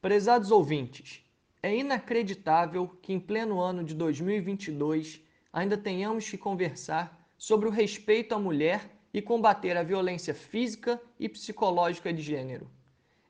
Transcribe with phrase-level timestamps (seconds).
[0.00, 1.24] Prezados ouvintes,
[1.60, 5.20] é inacreditável que em pleno ano de 2022
[5.52, 11.28] ainda tenhamos que conversar sobre o respeito à mulher e combater a violência física e
[11.28, 12.70] psicológica de gênero.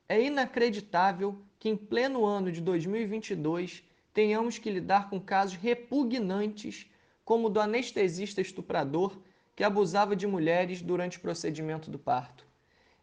[0.07, 3.83] É inacreditável que em pleno ano de 2022
[4.13, 6.85] tenhamos que lidar com casos repugnantes
[7.25, 9.17] como o do anestesista estuprador
[9.55, 12.45] que abusava de mulheres durante o procedimento do parto.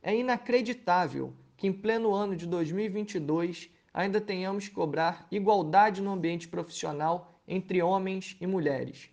[0.01, 6.47] É inacreditável que em pleno ano de 2022 ainda tenhamos que cobrar igualdade no ambiente
[6.47, 9.09] profissional entre homens e mulheres.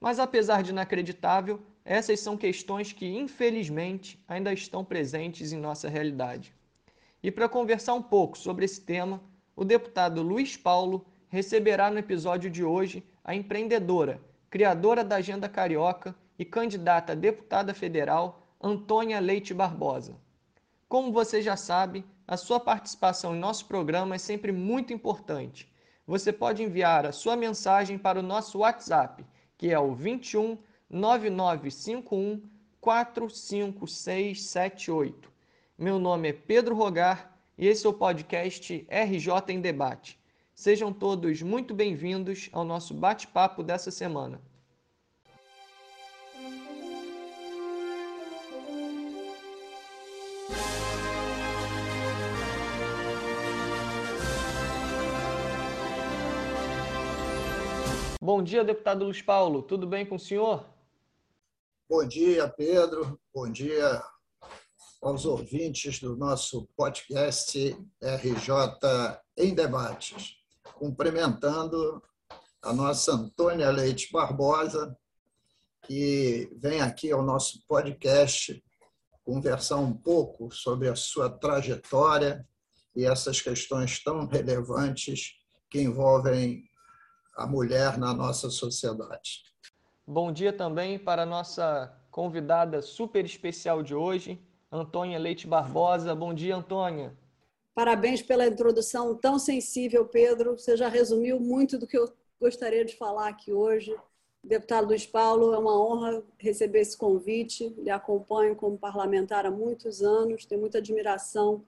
[0.00, 6.54] Mas apesar de inacreditável, essas são questões que, infelizmente, ainda estão presentes em nossa realidade.
[7.22, 9.20] E para conversar um pouco sobre esse tema,
[9.56, 16.14] o deputado Luiz Paulo receberá no episódio de hoje a empreendedora, criadora da Agenda Carioca
[16.38, 20.16] e candidata a deputada federal, Antônia Leite Barbosa.
[20.90, 25.72] Como você já sabe, a sua participação em nosso programa é sempre muito importante.
[26.04, 29.24] Você pode enviar a sua mensagem para o nosso WhatsApp,
[29.56, 30.58] que é o 21
[30.90, 32.42] 9951
[32.80, 35.30] 45678.
[35.78, 40.18] Meu nome é Pedro Rogar e esse é o podcast RJ em Debate.
[40.52, 44.40] Sejam todos muito bem-vindos ao nosso bate-papo dessa semana.
[58.22, 59.62] Bom dia, deputado Luiz Paulo.
[59.62, 60.68] Tudo bem com o senhor?
[61.88, 63.18] Bom dia, Pedro.
[63.32, 64.02] Bom dia
[65.00, 67.58] aos ouvintes do nosso podcast
[67.98, 70.36] RJ em Debates.
[70.74, 72.02] Cumprimentando
[72.60, 74.94] a nossa Antônia Leite Barbosa,
[75.86, 78.62] que vem aqui ao nosso podcast
[79.24, 82.46] conversar um pouco sobre a sua trajetória
[82.94, 85.36] e essas questões tão relevantes
[85.70, 86.69] que envolvem
[87.40, 89.44] a mulher na nossa sociedade.
[90.06, 94.38] Bom dia também para a nossa convidada super especial de hoje,
[94.70, 96.14] Antônia Leite Barbosa.
[96.14, 97.16] Bom dia, Antônia.
[97.74, 100.58] Parabéns pela introdução tão sensível, Pedro.
[100.58, 103.96] Você já resumiu muito do que eu gostaria de falar aqui hoje.
[104.44, 107.70] Deputado Luiz Paulo, é uma honra receber esse convite.
[107.78, 111.64] Lhe acompanho como parlamentar há muitos anos, tenho muita admiração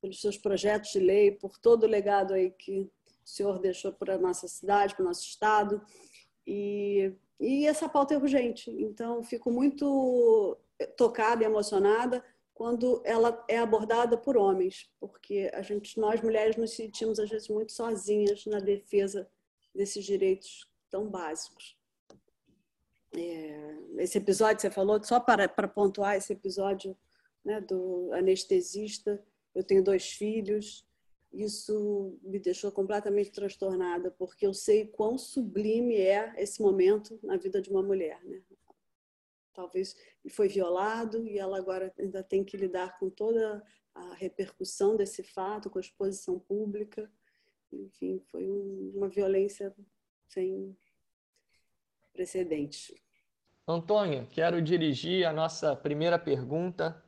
[0.00, 2.90] pelos seus projetos de lei, por todo o legado aí que
[3.28, 5.82] o senhor deixou para a nossa cidade, para o nosso estado.
[6.46, 8.70] E, e essa pauta é urgente.
[8.70, 10.56] Então, fico muito
[10.96, 12.24] tocada e emocionada
[12.54, 17.48] quando ela é abordada por homens, porque a gente, nós mulheres nos sentimos às vezes
[17.48, 19.30] muito sozinhas na defesa
[19.74, 21.76] desses direitos tão básicos.
[23.14, 26.96] É, esse episódio você falou, só para, para pontuar esse episódio
[27.44, 29.22] né, do anestesista,
[29.54, 30.87] eu tenho dois filhos,
[31.32, 37.60] isso me deixou completamente transtornada, porque eu sei quão sublime é esse momento na vida
[37.60, 38.22] de uma mulher.
[38.24, 38.42] Né?
[39.52, 39.94] Talvez
[40.30, 43.62] foi violado e ela agora ainda tem que lidar com toda
[43.94, 47.10] a repercussão desse fato, com a exposição pública.
[47.72, 49.74] Enfim, foi um, uma violência
[50.28, 50.76] sem
[52.12, 52.94] precedentes.
[53.66, 57.04] Antônia, quero dirigir a nossa primeira pergunta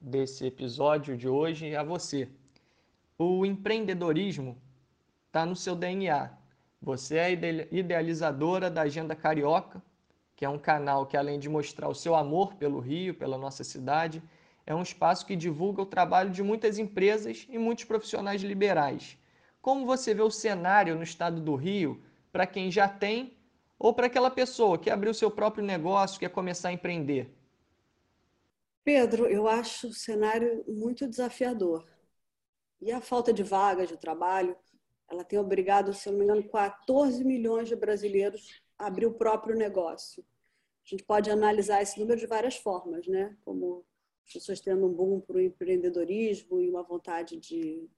[0.00, 2.30] desse episódio de hoje a você.
[3.20, 4.56] O empreendedorismo
[5.26, 6.30] está no seu DNA.
[6.80, 7.32] Você é
[7.72, 9.82] idealizadora da Agenda Carioca,
[10.36, 13.64] que é um canal que, além de mostrar o seu amor pelo Rio, pela nossa
[13.64, 14.22] cidade,
[14.64, 19.18] é um espaço que divulga o trabalho de muitas empresas e muitos profissionais liberais.
[19.60, 23.36] Como você vê o cenário no estado do Rio para quem já tem
[23.76, 27.34] ou para aquela pessoa que abriu seu próprio negócio, quer começar a empreender?
[28.84, 31.84] Pedro, eu acho o cenário muito desafiador.
[32.80, 34.56] E a falta de vagas de trabalho,
[35.10, 39.56] ela tem obrigado, se não me engano, 14 milhões de brasileiros a abrir o próprio
[39.56, 40.24] negócio.
[40.84, 43.36] A gente pode analisar esse número de várias formas, né?
[43.44, 43.84] Como
[44.32, 47.88] pessoas tendo um boom para o empreendedorismo e uma vontade de,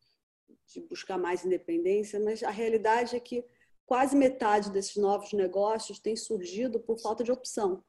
[0.67, 3.45] de buscar mais independência, mas a realidade é que
[3.85, 7.83] quase metade desses novos negócios tem surgido por falta de opção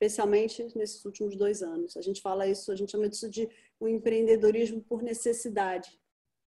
[0.00, 1.94] especialmente nesses últimos dois anos.
[1.94, 3.46] A gente fala isso, a gente chama disso de
[3.78, 6.00] um empreendedorismo por necessidade.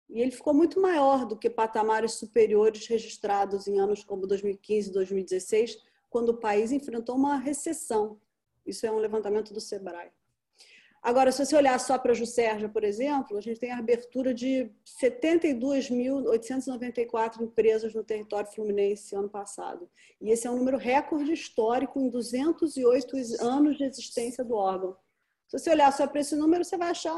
[0.09, 4.93] E ele ficou muito maior do que patamares superiores registrados em anos como 2015 e
[4.93, 5.77] 2016,
[6.09, 8.19] quando o país enfrentou uma recessão.
[8.65, 10.11] Isso é um levantamento do Sebrae.
[11.03, 14.33] Agora, se você olhar só para a Juscerja, por exemplo, a gente tem a abertura
[14.33, 14.71] de
[15.01, 19.89] 72.894 empresas no território fluminense ano passado.
[20.21, 24.95] E esse é um número recorde histórico em 208 anos de existência do órgão.
[25.49, 27.13] Se você olhar só para esse número, você vai achar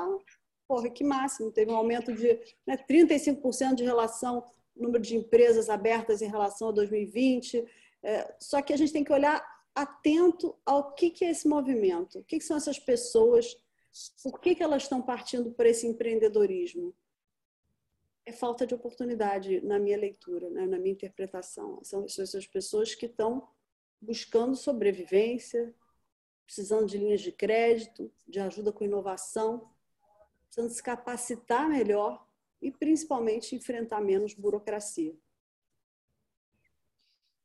[0.67, 4.43] porra, que máximo, teve um aumento de né, 35% de relação,
[4.75, 7.63] número de empresas abertas em relação a 2020.
[8.01, 9.45] É, só que a gente tem que olhar
[9.75, 13.55] atento ao que, que é esse movimento, o que, que são essas pessoas,
[14.21, 16.93] por que, que elas estão partindo para esse empreendedorismo.
[18.25, 21.79] É falta de oportunidade na minha leitura, né, na minha interpretação.
[21.83, 23.47] São essas pessoas que estão
[24.01, 25.73] buscando sobrevivência,
[26.45, 29.69] precisando de linhas de crédito, de ajuda com inovação,
[30.45, 32.25] precisando se capacitar melhor
[32.61, 35.15] e principalmente enfrentar menos burocracia.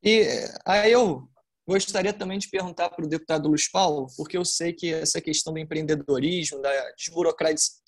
[0.02, 0.24] E
[0.64, 1.28] aí eu
[1.70, 5.52] gostaria também de perguntar para o deputado Luiz Paulo, porque eu sei que essa questão
[5.52, 6.70] do empreendedorismo, da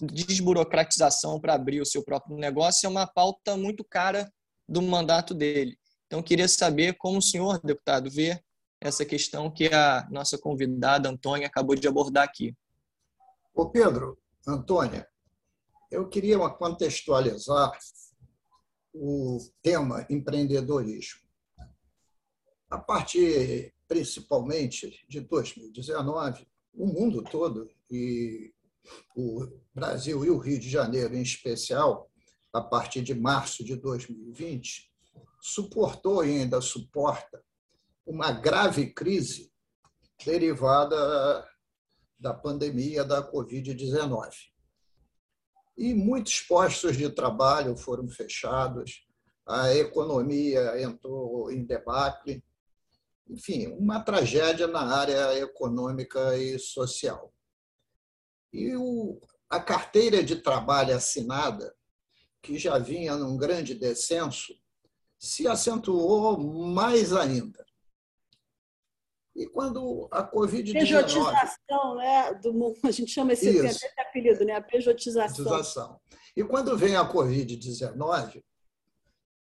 [0.00, 4.32] desburocratização para abrir o seu próprio negócio é uma pauta muito cara
[4.68, 5.76] do mandato dele.
[6.06, 8.40] Então, queria saber como o senhor, deputado, vê
[8.80, 12.54] essa questão que a nossa convidada, Antônia, acabou de abordar aqui.
[13.52, 15.08] Ô Pedro, Antônia,
[15.90, 17.76] eu queria contextualizar
[18.94, 21.20] o tema empreendedorismo.
[22.72, 28.50] A partir, principalmente, de 2019, o mundo todo, e
[29.14, 32.10] o Brasil e o Rio de Janeiro em especial,
[32.50, 34.90] a partir de março de 2020,
[35.38, 37.44] suportou e ainda suporta
[38.06, 39.52] uma grave crise
[40.24, 41.46] derivada
[42.18, 44.30] da pandemia da Covid-19.
[45.76, 49.06] E muitos postos de trabalho foram fechados,
[49.46, 52.42] a economia entrou em debacle,
[53.32, 57.32] enfim, uma tragédia na área econômica e social.
[58.52, 59.18] E o,
[59.48, 61.74] a carteira de trabalho assinada,
[62.42, 64.54] que já vinha num grande descenso,
[65.18, 67.64] se acentuou mais ainda.
[69.34, 70.72] E quando a Covid-19...
[70.72, 72.34] Pejotização, né?
[72.34, 74.56] Do, a gente chama esse, esse apelido, né?
[74.56, 75.44] A pejotização.
[75.44, 76.00] pejotização.
[76.36, 78.42] E quando vem a Covid-19,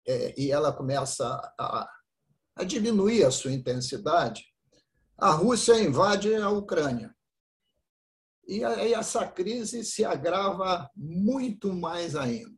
[0.05, 1.25] é, e ela começa
[1.57, 1.89] a,
[2.57, 4.45] a diminuir a sua intensidade,
[5.17, 7.15] a Rússia invade a Ucrânia.
[8.47, 12.57] E essa crise se agrava muito mais ainda.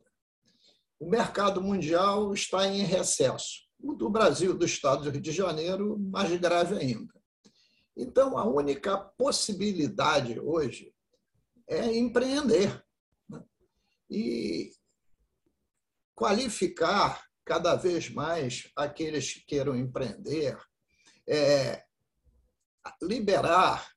[0.99, 3.67] O mercado mundial está em recesso.
[3.79, 7.13] O do Brasil, do Estado do Rio de Janeiro, mais grave ainda.
[7.95, 10.93] Então, a única possibilidade hoje
[11.67, 12.83] é empreender
[13.27, 13.43] né?
[14.09, 14.71] e
[16.15, 20.55] qualificar cada vez mais aqueles que queiram empreender,
[21.27, 21.83] é,
[23.01, 23.91] liberar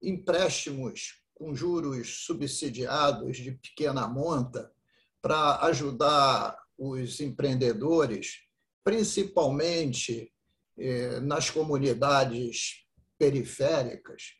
[0.00, 4.72] empréstimos com juros subsidiados de pequena monta
[5.20, 8.44] para ajudar os empreendedores,
[8.84, 10.32] principalmente
[10.78, 12.86] é, nas comunidades
[13.18, 14.34] periféricas,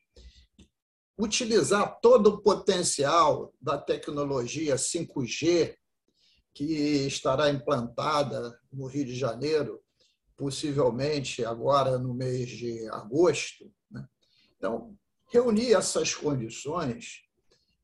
[1.18, 5.76] utilizar todo o potencial da tecnologia 5G
[6.54, 6.64] que
[7.06, 9.82] estará implantada no Rio de Janeiro,
[10.36, 13.70] possivelmente agora no mês de agosto.
[13.90, 14.06] Né?
[14.56, 14.96] Então,
[15.26, 17.24] reunir essas condições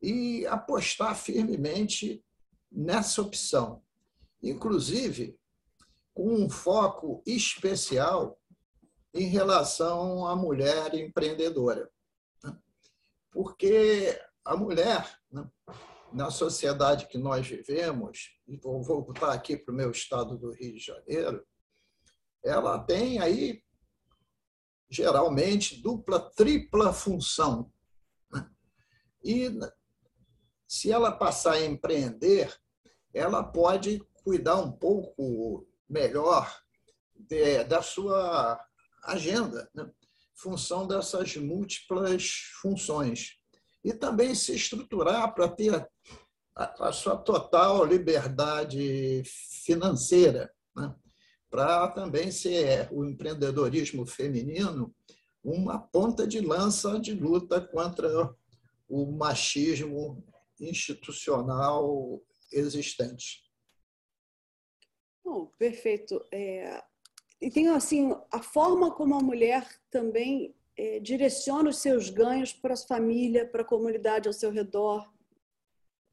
[0.00, 2.24] e apostar firmemente
[2.70, 3.82] nessa opção,
[4.40, 5.36] inclusive
[6.14, 8.40] com um foco especial
[9.12, 11.90] em relação à mulher empreendedora.
[12.44, 12.56] Né?
[13.32, 15.48] Porque a mulher, né,
[16.12, 20.74] na sociedade que nós vivemos, e vou voltar aqui para o meu estado do Rio
[20.74, 21.46] de Janeiro,
[22.44, 23.62] ela tem aí,
[24.88, 27.72] geralmente, dupla, tripla função.
[29.22, 29.50] E
[30.66, 32.58] se ela passar a empreender,
[33.12, 36.62] ela pode cuidar um pouco melhor
[37.14, 38.58] de, da sua
[39.02, 39.90] agenda, né?
[40.34, 43.39] função dessas múltiplas funções.
[43.84, 45.74] E também se estruturar para ter
[46.54, 49.22] a, a, sua total liberdade
[49.64, 50.94] financeira, né?
[51.48, 54.94] para também ser o empreendedorismo feminino
[55.42, 58.34] uma ponta de lança de luta contra
[58.88, 60.22] o machismo
[60.60, 62.22] institucional
[62.52, 63.42] existente.
[65.24, 66.22] Bom, perfeito.
[66.32, 66.82] É,
[67.40, 70.54] e tem assim a forma como a mulher também
[71.00, 75.10] direciona os seus ganhos para a família, para a comunidade ao seu redor.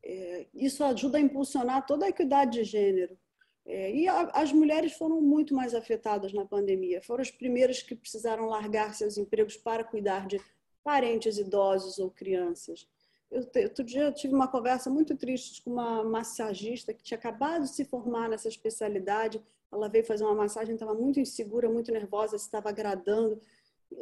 [0.04, 3.18] É, isso ajuda a impulsionar toda a equidade de gênero.
[3.66, 7.02] É, e as mulheres foram muito mais afetadas na pandemia.
[7.02, 10.40] Foram as primeiras que precisaram largar seus empregos para cuidar de
[10.84, 12.88] parentes idosos ou crianças.
[13.30, 17.64] Eu, outro dia eu tive uma conversa muito triste com uma massagista que tinha acabado
[17.64, 22.38] de se formar nessa especialidade ela veio fazer uma massagem, estava muito insegura, muito nervosa,
[22.38, 23.40] se estava agradando,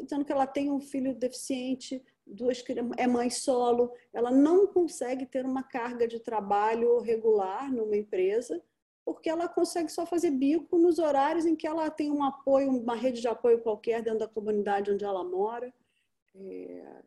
[0.03, 2.63] dizendo que ela tem um filho deficiente, duas
[2.97, 8.61] é mãe solo, ela não consegue ter uma carga de trabalho regular numa empresa,
[9.03, 12.95] porque ela consegue só fazer bico nos horários em que ela tem um apoio, uma
[12.95, 15.71] rede de apoio qualquer dentro da comunidade onde ela mora.
[16.35, 17.01] É,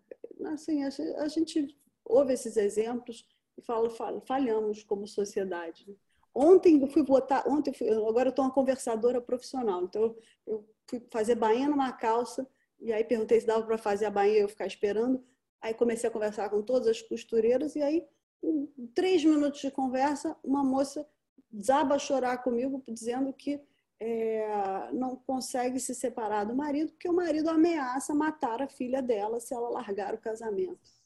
[0.47, 3.91] assim, a gente ouve esses exemplos e fala,
[4.25, 5.99] falhamos como sociedade.
[6.33, 10.15] Ontem eu fui votar, ontem fui, agora eu estou uma conversadora profissional, então
[10.47, 12.49] eu fui fazer bainha numa calça
[12.81, 15.23] e aí perguntei se dava para fazer a bainha e eu ficar esperando.
[15.61, 18.07] Aí comecei a conversar com todas as costureiras e aí,
[18.43, 21.07] em três minutos de conversa, uma moça
[21.51, 23.61] desaba a chorar comigo dizendo que
[24.01, 29.41] é, não consegue se separar do marido porque o marido ameaça matar a filha dela
[29.41, 30.99] se ela largar o casamento.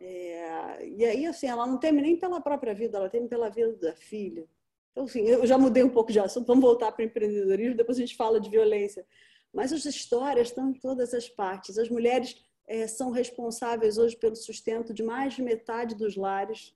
[0.00, 3.72] É, e aí, assim, ela não teme nem pela própria vida, ela teme pela vida
[3.76, 4.46] da filha.
[4.92, 7.96] Então, assim, eu já mudei um pouco de assunto, vamos voltar para o empreendedorismo, depois
[7.96, 9.06] a gente fala de violência.
[9.52, 11.78] Mas as histórias estão em todas as partes.
[11.78, 12.36] As mulheres
[12.66, 16.74] é, são responsáveis hoje pelo sustento de mais de metade dos lares.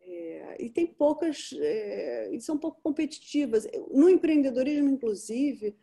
[0.00, 3.66] É, e tem poucas, é, e são pouco competitivas.
[3.90, 5.76] No empreendedorismo, inclusive,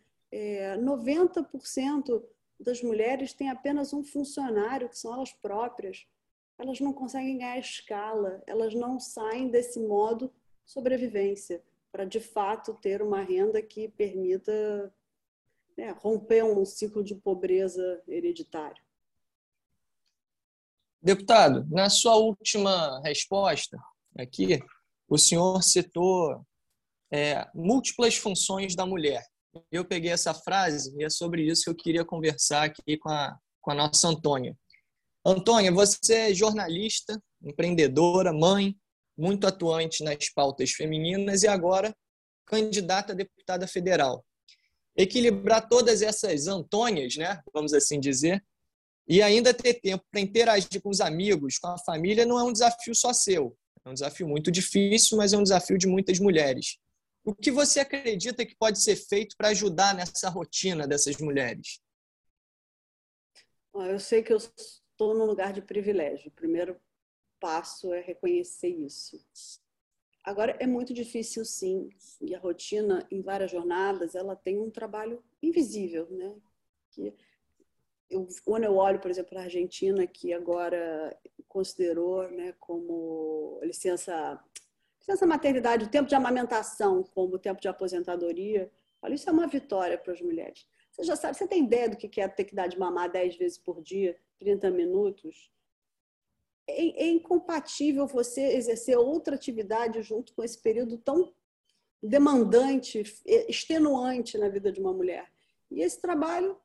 [0.79, 6.07] 90% é, das mulheres têm apenas um funcionário, que são elas próprias.
[6.57, 10.31] Elas não conseguem ganhar escala, elas não saem desse modo
[10.65, 11.61] sobrevivência
[11.91, 14.91] para de fato ter uma renda que permita
[15.77, 18.81] né, romper um ciclo de pobreza hereditário.
[21.01, 23.77] Deputado, na sua última resposta
[24.17, 24.59] aqui,
[25.07, 26.45] o senhor citou
[27.11, 29.23] é, múltiplas funções da mulher.
[29.71, 33.37] Eu peguei essa frase e é sobre isso que eu queria conversar aqui com a,
[33.61, 34.57] com a nossa Antônia.
[35.25, 38.75] Antônia, você é jornalista, empreendedora, mãe,
[39.17, 41.95] muito atuante nas pautas femininas e agora
[42.45, 44.25] candidata a deputada federal
[44.95, 48.43] equilibrar todas essas Antônias, né, vamos assim dizer,
[49.07, 52.53] e ainda ter tempo para interagir com os amigos, com a família, não é um
[52.53, 53.57] desafio só seu.
[53.85, 56.77] É um desafio muito difícil, mas é um desafio de muitas mulheres.
[57.25, 61.81] O que você acredita que pode ser feito para ajudar nessa rotina dessas mulheres?
[63.73, 66.29] Eu sei que eu estou num lugar de privilégio.
[66.29, 66.79] O primeiro
[67.39, 69.19] passo é reconhecer isso.
[70.23, 71.89] Agora, é muito difícil, sim,
[72.21, 76.33] e a rotina, em várias jornadas, ela tem um trabalho invisível, né?
[76.91, 77.13] Que
[78.09, 84.39] eu, quando eu olho, por exemplo, a Argentina, que agora considerou né, como licença,
[84.99, 89.97] licença maternidade, o tempo de amamentação como tempo de aposentadoria, olha, isso é uma vitória
[89.97, 90.65] para as mulheres.
[90.91, 93.35] Você já sabe, você tem ideia do que é ter que dar de mamar 10
[93.35, 95.51] vezes por dia, 30 minutos?
[96.67, 101.33] É, é incompatível você exercer outra atividade junto com esse período tão
[102.01, 105.31] demandante, extenuante na vida de uma mulher.
[105.71, 106.57] E esse trabalho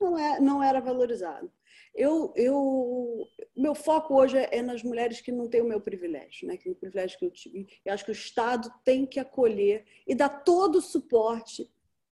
[0.00, 1.50] não, é, não era valorizado.
[1.94, 3.26] Eu, eu,
[3.56, 6.56] meu foco hoje é, é nas mulheres que não têm o meu privilégio, né?
[6.56, 7.66] que o privilégio que eu tive.
[7.84, 11.68] Eu acho que o Estado tem que acolher e dar todo o suporte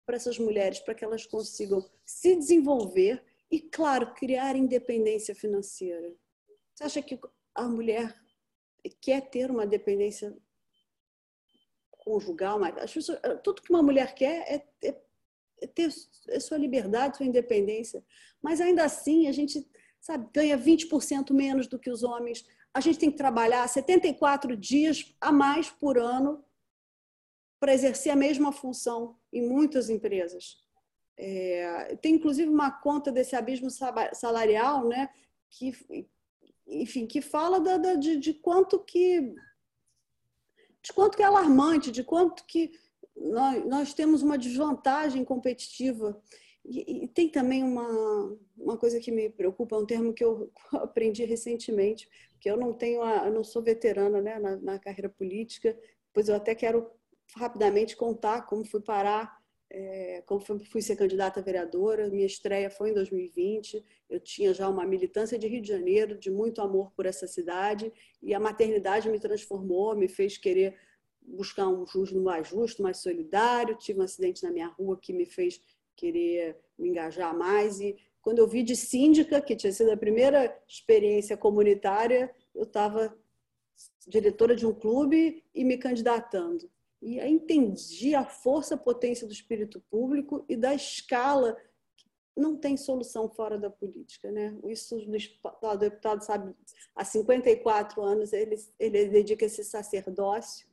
[0.05, 6.13] para essas mulheres, para que elas consigam se desenvolver e, claro, criar independência financeira.
[6.73, 7.19] Você acha que
[7.55, 8.15] a mulher
[9.01, 10.35] quer ter uma dependência
[11.91, 12.59] conjugal?
[12.59, 12.93] Mas
[13.43, 15.01] tudo que uma mulher quer é, é,
[15.61, 15.89] é ter
[16.29, 18.03] é sua liberdade, sua independência.
[18.41, 19.65] Mas ainda assim, a gente
[20.03, 22.45] sabe, ganha 20% menos do que os homens.
[22.73, 26.43] A gente tem que trabalhar 74 dias a mais por ano
[27.59, 30.57] para exercer a mesma função em muitas empresas.
[31.17, 33.69] É, tem inclusive uma conta desse abismo
[34.13, 35.09] salarial, né,
[35.49, 35.71] que,
[36.81, 39.33] enfim, que fala da, da, de, de quanto que
[40.81, 42.73] de quanto que é alarmante, de quanto que
[43.15, 46.21] nós, nós temos uma desvantagem competitiva.
[46.65, 51.23] E, e, tem também uma, uma coisa que me preocupa, um termo que eu aprendi
[51.23, 55.77] recentemente, que eu não tenho, a, eu não sou veterana né, na, na carreira política,
[56.13, 56.89] pois eu até quero
[57.35, 59.41] rapidamente contar como fui parar
[59.73, 64.69] é, como fui ser candidata a vereadora, minha estreia foi em 2020, eu tinha já
[64.69, 69.09] uma militância de Rio de Janeiro, de muito amor por essa cidade, e a maternidade
[69.09, 70.77] me transformou, me fez querer
[71.25, 73.77] buscar um justo mais justo, mais solidário.
[73.77, 75.59] Tive um acidente na minha rua que me fez
[75.95, 77.79] querer me engajar mais.
[77.79, 83.17] E quando eu vi de síndica, que tinha sido a primeira experiência comunitária, eu estava
[84.05, 86.69] diretora de um clube e me candidatando
[87.03, 91.57] e entendi a força, a potência do espírito público e da escala
[92.35, 94.57] não tem solução fora da política, né?
[94.65, 96.55] Isso o deputado sabe,
[96.95, 100.65] há 54 anos ele, ele dedica esse sacerdócio,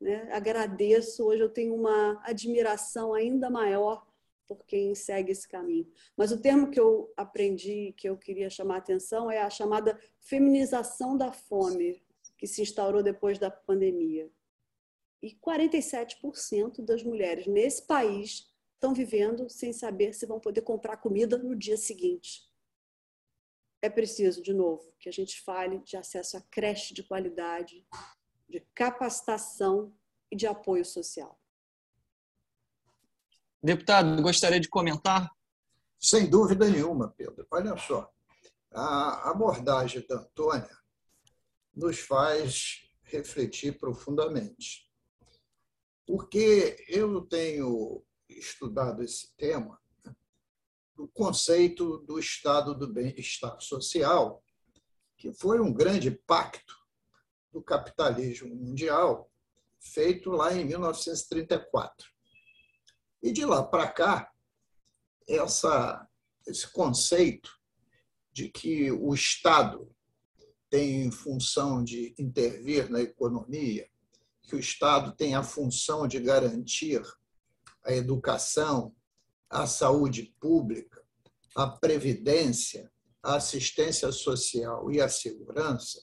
[0.00, 0.28] né?
[0.32, 4.06] Agradeço, hoje eu tenho uma admiração ainda maior
[4.48, 5.86] por quem segue esse caminho.
[6.16, 9.98] Mas o termo que eu aprendi, que eu queria chamar a atenção, é a chamada
[10.18, 12.02] feminização da fome,
[12.38, 14.30] que se instaurou depois da pandemia.
[15.24, 21.38] E 47% das mulheres nesse país estão vivendo sem saber se vão poder comprar comida
[21.38, 22.42] no dia seguinte.
[23.80, 27.86] É preciso, de novo, que a gente fale de acesso a creche de qualidade,
[28.46, 29.96] de capacitação
[30.30, 31.40] e de apoio social.
[33.62, 35.34] Deputado, gostaria de comentar?
[35.98, 37.46] Sem dúvida nenhuma, Pedro.
[37.50, 38.12] Olha só,
[38.70, 40.76] a abordagem da Antônia
[41.74, 44.84] nos faz refletir profundamente.
[46.06, 49.80] Porque eu tenho estudado esse tema,
[50.96, 54.42] o conceito do estado do bem-estar social,
[55.16, 56.74] que foi um grande pacto
[57.52, 59.30] do capitalismo mundial
[59.80, 62.08] feito lá em 1934.
[63.22, 64.32] E de lá para cá,
[65.26, 66.06] essa,
[66.46, 67.50] esse conceito
[68.32, 69.90] de que o Estado
[70.68, 73.88] tem função de intervir na economia,
[74.46, 77.02] que o Estado tem a função de garantir
[77.84, 78.94] a educação,
[79.48, 81.02] a saúde pública,
[81.54, 82.90] a previdência,
[83.22, 86.02] a assistência social e a segurança,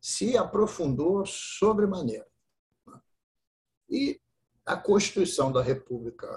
[0.00, 2.26] se aprofundou sobremaneira.
[3.88, 4.20] E
[4.64, 6.28] a Constituição da República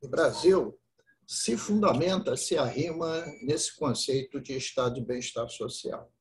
[0.00, 0.78] do Brasil
[1.26, 6.12] se fundamenta, se arrima nesse conceito de estado de bem-estar social.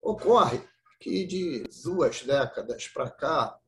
[0.00, 0.66] Ocorre
[1.04, 3.60] que de duas décadas para cá,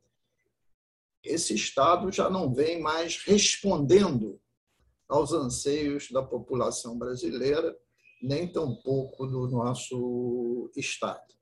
[1.23, 4.41] esse Estado já não vem mais respondendo
[5.07, 7.77] aos anseios da população brasileira,
[8.23, 11.35] nem tampouco do nosso Estado.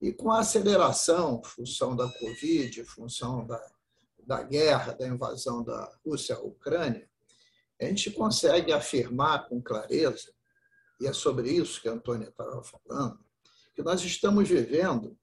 [0.00, 3.60] E com a aceleração, função da Covid, função da
[4.24, 7.10] da guerra, da invasão da Rússia à Ucrânia,
[7.80, 10.32] a gente consegue afirmar com clareza,
[11.00, 13.18] e é sobre isso que a Antônia estava falando,
[13.74, 15.16] que nós estamos vivendo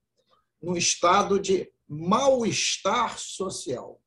[0.61, 4.01] num estado de mal-estar social,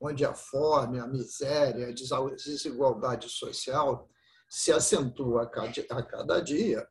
[0.00, 4.08] onde a fome, a miséria, a desigualdade social
[4.48, 6.86] se acentua a cada dia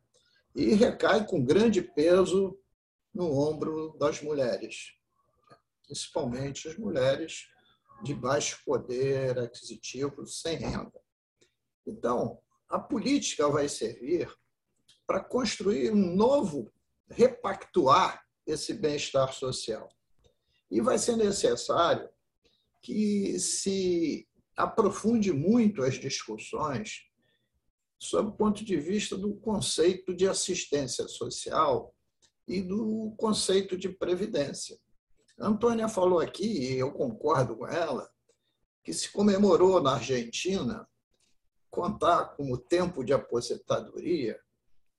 [0.56, 2.58] e recai com grande peso
[3.14, 5.00] no ombro das mulheres
[5.90, 7.50] principalmente as mulheres
[8.04, 11.02] de baixo poder aquisitivo, sem renda.
[11.86, 14.32] Então, a política vai servir
[15.08, 16.72] para construir um novo,
[17.10, 19.90] repactuar esse bem-estar social.
[20.70, 22.10] E vai ser necessário
[22.82, 27.04] que se aprofunde muito as discussões
[27.98, 31.94] sob o ponto de vista do conceito de assistência social
[32.48, 34.78] e do conceito de previdência.
[35.40, 38.10] A Antônia falou aqui, e eu concordo com ela,
[38.84, 40.88] que se comemorou na Argentina
[41.70, 44.40] contar como tempo de aposentadoria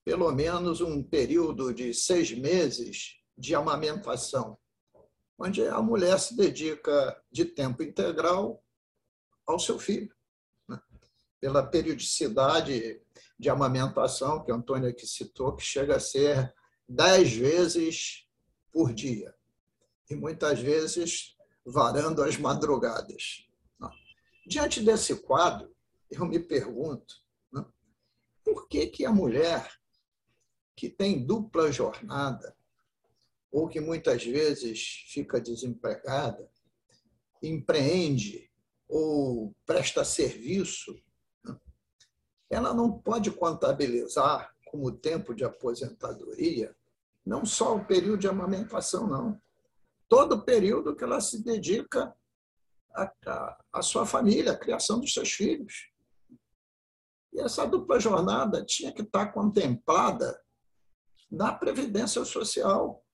[0.05, 4.59] pelo menos um período de seis meses de amamentação,
[5.39, 8.63] onde a mulher se dedica de tempo integral
[9.47, 10.15] ao seu filho.
[10.69, 10.81] Né?
[11.41, 13.01] Pela periodicidade
[13.39, 16.53] de amamentação, que a Antônia aqui citou, que chega a ser
[16.89, 18.27] dez vezes
[18.73, 19.35] por dia
[20.11, 23.47] e muitas vezes varando as madrugadas.
[24.47, 25.73] Diante desse quadro,
[26.11, 27.15] eu me pergunto
[28.45, 29.80] por que, que a mulher
[30.81, 32.57] que tem dupla jornada,
[33.53, 36.51] ou que muitas vezes fica desempregada,
[37.43, 38.51] empreende
[38.88, 40.99] ou presta serviço,
[42.49, 46.75] ela não pode contabilizar como tempo de aposentadoria
[47.27, 49.38] não só o período de amamentação, não
[50.09, 52.16] todo o período que ela se dedica
[53.71, 55.90] à, sua família, à criação dos seus filhos.
[57.35, 60.40] E essa dupla jornada tinha que estar contemplada
[61.31, 63.05] na Previdência Social,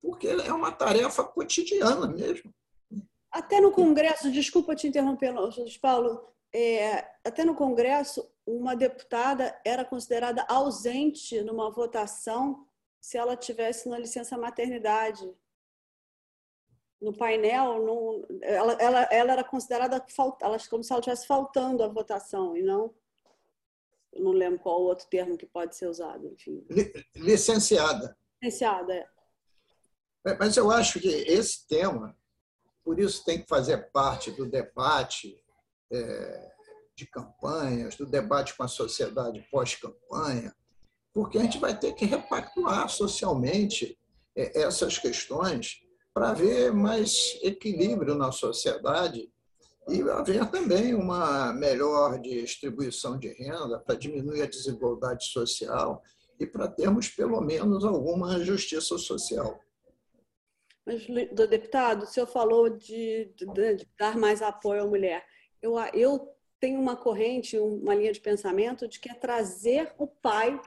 [0.00, 2.52] porque é uma tarefa cotidiana mesmo.
[3.30, 5.32] Até no Congresso, desculpa te interromper,
[5.80, 12.66] Paulo, é, até no Congresso, uma deputada era considerada ausente numa votação
[13.00, 15.34] se ela tivesse na licença maternidade
[17.02, 19.96] no painel, no, ela, ela, ela era considerada
[20.40, 22.94] ela, como se ela estivesse faltando à votação e não.
[24.12, 26.26] Eu não lembro qual outro termo que pode ser usado.
[26.26, 26.66] Enfim.
[27.16, 28.16] Licenciada.
[28.42, 29.06] Licenciada, é.
[30.26, 30.36] é.
[30.38, 32.16] Mas eu acho que esse tema,
[32.84, 35.42] por isso, tem que fazer parte do debate
[35.90, 36.52] é,
[36.94, 40.54] de campanhas, do debate com a sociedade pós-campanha,
[41.12, 43.98] porque a gente vai ter que repactuar socialmente
[44.36, 45.82] é, essas questões
[46.14, 49.32] para haver mais equilíbrio na sociedade
[49.88, 56.02] e haver também uma melhor distribuição de renda para diminuir a desigualdade social
[56.38, 59.60] e para termos pelo menos alguma justiça social.
[60.84, 65.24] Mas, do deputado, o senhor falou de, de, de dar mais apoio à mulher.
[65.60, 70.60] Eu, eu tenho uma corrente, uma linha de pensamento de que é trazer o pai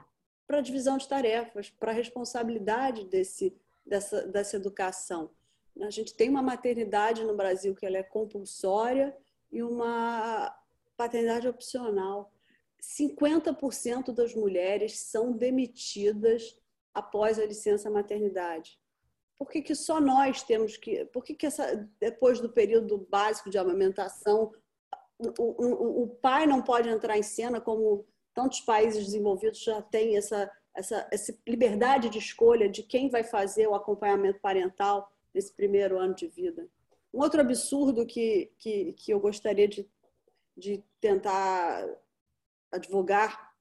[0.46, 5.30] para a divisão de tarefas, para a responsabilidade desse, dessa, dessa educação.
[5.82, 9.16] A gente tem uma maternidade no Brasil que ela é compulsória
[9.52, 10.54] e uma
[10.96, 12.32] paternidade opcional.
[12.80, 16.58] 50% das mulheres são demitidas
[16.94, 18.78] após a licença maternidade.
[19.38, 21.04] Por que, que só nós temos que.
[21.06, 24.50] Por que, que essa, depois do período básico de amamentação,
[25.18, 30.16] o, o, o pai não pode entrar em cena, como tantos países desenvolvidos já têm
[30.16, 35.98] essa, essa, essa liberdade de escolha de quem vai fazer o acompanhamento parental nesse primeiro
[35.98, 36.66] ano de vida?
[37.12, 39.86] Um outro absurdo que, que, que eu gostaria de,
[40.56, 41.86] de tentar
[42.72, 43.54] advogar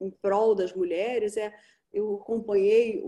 [0.00, 1.54] em prol das mulheres é
[1.92, 3.02] eu acompanhei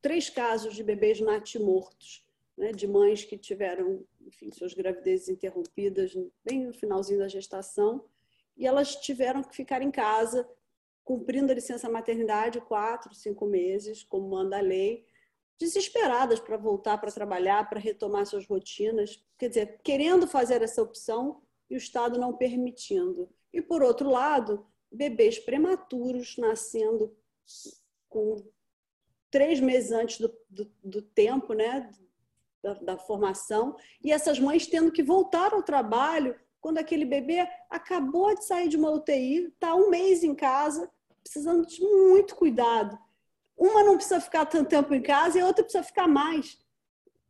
[0.00, 2.24] três casos de bebês natimortos,
[2.56, 8.04] né, de mães que tiveram enfim, suas gravidezes interrompidas bem no finalzinho da gestação
[8.56, 10.48] e elas tiveram que ficar em casa
[11.02, 15.04] cumprindo a licença maternidade quatro, cinco meses, como manda a lei,
[15.62, 21.40] desesperadas para voltar para trabalhar, para retomar suas rotinas, quer dizer, querendo fazer essa opção
[21.70, 23.30] e o Estado não permitindo.
[23.52, 27.16] E, por outro lado, bebês prematuros nascendo
[28.08, 28.44] com
[29.30, 31.88] três meses antes do, do, do tempo, né,
[32.62, 38.34] da, da, formação, e essas mães tendo que voltar ao trabalho quando aquele bebê acabou
[38.34, 40.90] de sair de uma UTI, está um mês em casa,
[41.22, 42.98] precisando de muito cuidado.
[43.62, 46.58] Uma não precisa ficar tanto tempo em casa e a outra precisa ficar mais.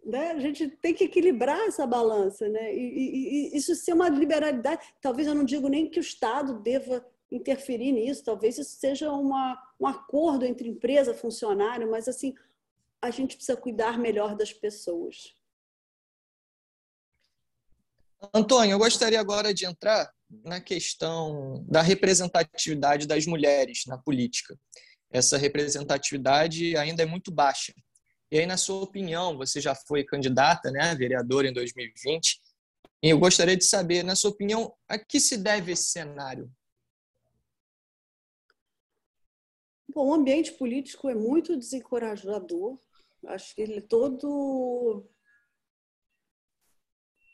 [0.03, 0.31] Né?
[0.31, 2.75] A gente tem que equilibrar essa balança, né?
[2.75, 4.83] E, e, e isso ser uma liberalidade.
[4.99, 9.63] Talvez eu não digo nem que o Estado deva interferir nisso, talvez isso seja uma,
[9.79, 12.35] um acordo entre empresa, funcionário, mas assim,
[13.01, 15.35] a gente precisa cuidar melhor das pessoas.
[18.33, 20.11] Antônio, eu gostaria agora de entrar
[20.45, 24.59] na questão da representatividade das mulheres na política.
[25.13, 27.75] Essa representatividade ainda é muito baixa.
[28.31, 32.41] E aí, na sua opinião, você já foi candidata, né, vereadora em 2020,
[33.03, 36.51] e eu gostaria de saber, na sua opinião, a que se deve esse cenário?
[39.93, 42.79] Bom, o ambiente político é muito desencorajador.
[43.27, 45.05] Acho que ele é todo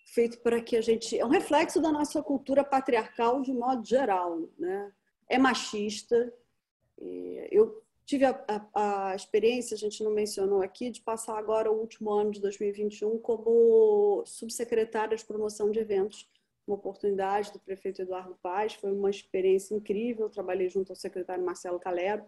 [0.06, 1.18] feito para que a gente.
[1.18, 4.50] É um reflexo da nossa cultura patriarcal de modo geral.
[4.58, 4.92] Né?
[5.28, 6.32] É machista.
[7.50, 11.78] Eu tive a, a, a, experiência, a gente não mencionou aqui, de passar agora o
[11.78, 16.28] último ano de 2021 como subsecretária de promoção de eventos.
[16.66, 18.74] Uma oportunidade do prefeito Eduardo Paz.
[18.74, 20.28] Foi uma experiência incrível.
[20.28, 22.24] Trabalhei junto ao secretário Marcelo Calero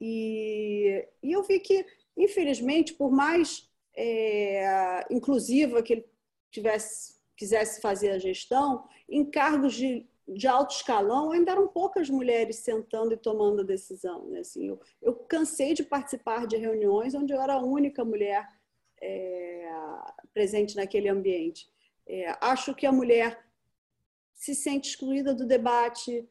[0.00, 6.06] e, e eu vi que, infelizmente, por mais é, inclusiva que ele
[6.50, 12.56] tivesse, quisesse fazer a gestão, em cargos de, de alto escalão ainda eram poucas mulheres
[12.56, 14.26] sentando e tomando a decisão.
[14.26, 14.40] Né?
[14.40, 18.46] Assim, eu, eu cansei de participar de reuniões onde eu era a única mulher
[19.00, 19.70] é,
[20.32, 21.68] presente naquele ambiente.
[22.06, 23.44] É, acho que a mulher
[24.34, 26.28] se sente excluída do debate,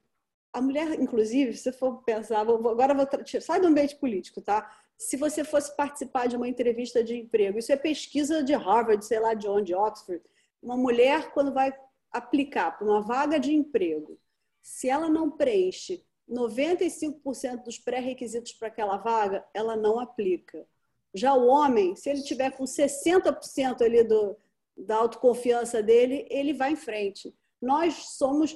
[0.51, 3.08] a mulher, inclusive, se for pensar, vou, agora vou
[3.41, 4.69] sai do ambiente político, tá?
[4.97, 9.19] Se você fosse participar de uma entrevista de emprego, isso é pesquisa de Harvard, sei
[9.19, 10.21] lá de onde, Oxford.
[10.62, 11.73] Uma mulher, quando vai
[12.13, 14.19] aplicar para uma vaga de emprego,
[14.62, 20.65] se ela não preenche 95% dos pré-requisitos para aquela vaga, ela não aplica.
[21.13, 24.38] Já o homem, se ele tiver com 60% ali do,
[24.78, 27.36] da autoconfiança dele, ele vai em frente.
[27.62, 28.56] Nós somos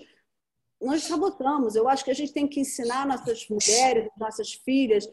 [0.80, 1.76] nós sabotamos.
[1.76, 5.10] Eu acho que a gente tem que ensinar nossas mulheres, nossas filhas,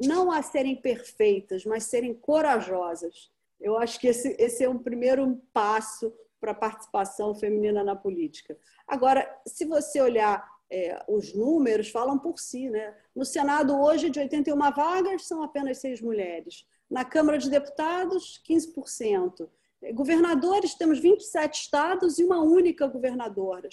[0.00, 3.30] não a serem perfeitas, mas serem corajosas.
[3.60, 8.56] Eu acho que esse, esse é um primeiro passo para a participação feminina na política.
[8.86, 12.68] Agora, se você olhar é, os números, falam por si.
[12.68, 12.94] Né?
[13.14, 16.66] No Senado, hoje, de 81 vagas, são apenas seis mulheres.
[16.90, 19.48] Na Câmara de Deputados, 15%.
[19.94, 23.68] Governadores, temos 27 estados e uma única governadora.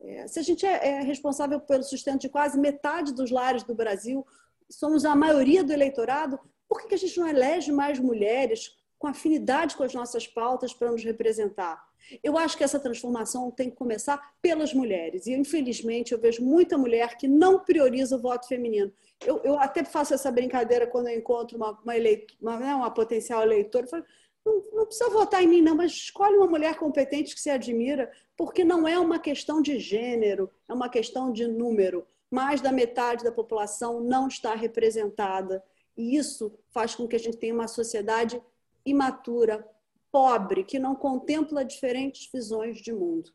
[0.00, 3.74] É, se a gente é, é, responsável pelo sustento de quase metade dos lares do
[3.74, 4.26] Brasil,
[4.68, 9.76] somos a maioria do eleitorado, por que a gente não elege mais mulheres com afinidade
[9.76, 11.82] com as nossas pautas para nos representar?
[12.22, 15.26] Eu acho que essa transformação tem que começar pelas mulheres.
[15.26, 18.92] E, infelizmente, eu vejo muita mulher que não prioriza o voto feminino.
[19.24, 22.90] Eu, eu até faço essa brincadeira quando eu encontro uma, uma, eleito, uma, né, uma
[22.90, 23.84] potencial eleitora.
[23.84, 24.04] Eu falo,
[24.44, 28.10] não, não precisa votar em mim, não, mas escolhe uma mulher competente que se admira,
[28.36, 32.06] porque não é uma questão de gênero, é uma questão de número.
[32.30, 35.62] Mais da metade da população não está representada.
[35.96, 38.40] E isso faz com que a gente tenha uma sociedade
[38.86, 39.66] imatura,
[40.10, 43.30] pobre, que não contempla diferentes visões de mundo.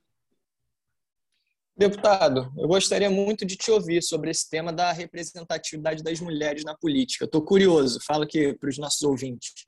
[1.78, 6.74] Deputado, eu gostaria muito de te ouvir sobre esse tema da representatividade das mulheres na
[6.74, 7.26] política.
[7.26, 9.68] Estou curioso, fala aqui para os nossos ouvintes.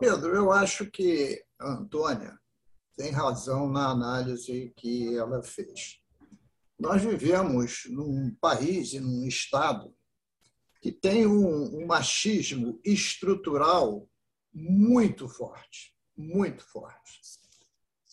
[0.00, 2.36] Pedro, eu acho que a Antônia
[2.96, 6.00] tem razão na análise que ela fez.
[6.78, 9.94] Nós vivemos num país e num Estado
[10.82, 14.08] que tem um, um machismo estrutural
[14.52, 17.20] muito forte, muito forte.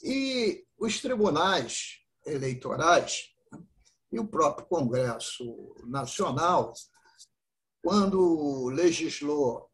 [0.04, 3.34] E os tribunais eleitorais
[4.12, 6.74] e o próprio Congresso Nacional,
[7.82, 9.70] quando legislou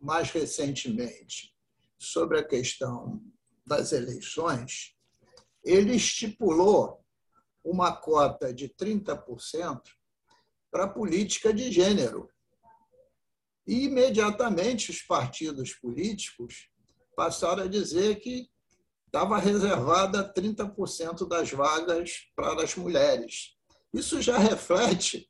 [0.00, 1.54] mais recentemente
[1.98, 3.22] sobre a questão
[3.66, 4.96] das eleições,
[5.64, 7.04] ele estipulou
[7.64, 9.82] uma cota de 30%
[10.70, 12.30] para a política de gênero.
[13.66, 16.67] E imediatamente os partidos políticos
[17.18, 18.48] passaram a dizer que
[19.06, 23.56] estava reservada 30% das vagas para as mulheres.
[23.92, 25.28] Isso já reflete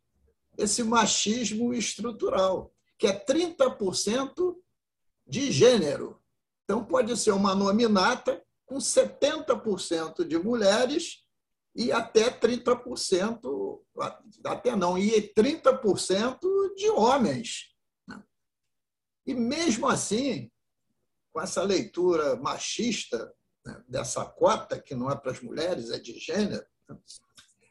[0.58, 4.54] esse machismo estrutural, que é 30%
[5.26, 6.20] de gênero.
[6.64, 11.24] Então, pode ser uma nominata com 70% de mulheres
[11.74, 13.80] e até 30%,
[14.44, 16.38] até não, e 30%
[16.76, 17.74] de homens.
[19.26, 20.50] E mesmo assim,
[21.38, 23.32] com essa leitura machista
[23.64, 26.66] né, dessa cota, que não é para as mulheres, é de gênero,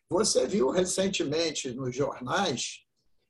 [0.10, 2.86] você viu recentemente nos jornais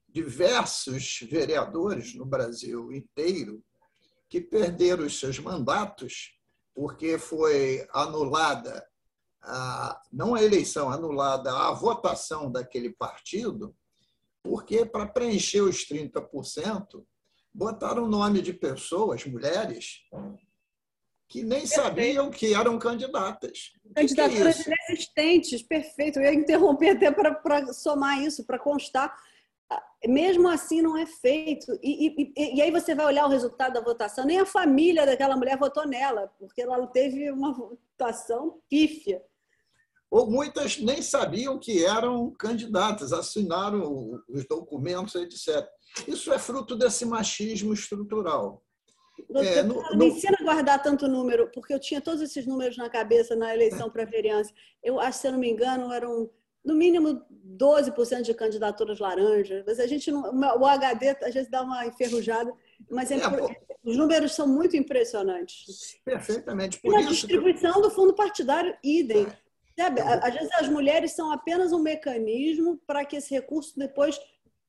[0.07, 3.63] diversos vereadores no Brasil inteiro
[4.29, 6.37] que perderam os seus mandatos
[6.75, 8.87] porque foi anulada
[9.41, 13.75] a, não a eleição, anulada a votação daquele partido,
[14.43, 17.03] porque para preencher os 30%,
[17.57, 20.03] botaram o nome de pessoas, mulheres,
[21.27, 21.81] que nem perfeito.
[21.81, 23.73] sabiam que eram candidatas.
[23.95, 26.19] Candidaturas que que é inexistentes, perfeito.
[26.19, 29.13] Eu ia interromper até para somar isso, para constar.
[30.05, 31.77] Mesmo assim, não é feito.
[31.81, 35.35] E, e, e, aí você vai olhar o resultado da votação, nem a família daquela
[35.35, 39.21] mulher votou nela, porque ela teve uma votação pífia.
[40.09, 45.67] Ou muitas nem sabiam que eram candidatas, assinaram os documentos, etc.
[46.07, 48.63] Isso é fruto desse machismo estrutural.
[49.35, 49.97] É, no, no...
[49.97, 53.53] Me ensina a guardar tanto número, porque eu tinha todos esses números na cabeça na
[53.53, 54.53] eleição para vereança.
[54.83, 56.29] Eu acho, se eu não me engano, eram
[56.63, 57.21] no mínimo
[57.57, 59.63] 12% de candidaturas laranjas.
[59.65, 60.21] Mas a gente não,
[60.59, 62.53] o HD às vezes dá uma enferrujada,
[62.89, 63.19] mas é, é,
[63.83, 65.97] os números são muito impressionantes.
[66.03, 66.79] Perfeitamente.
[66.81, 67.81] Por e a distribuição que...
[67.81, 69.27] do fundo partidário, idem.
[69.77, 69.83] É.
[70.27, 74.19] Às vezes as mulheres são apenas um mecanismo para que esse recurso depois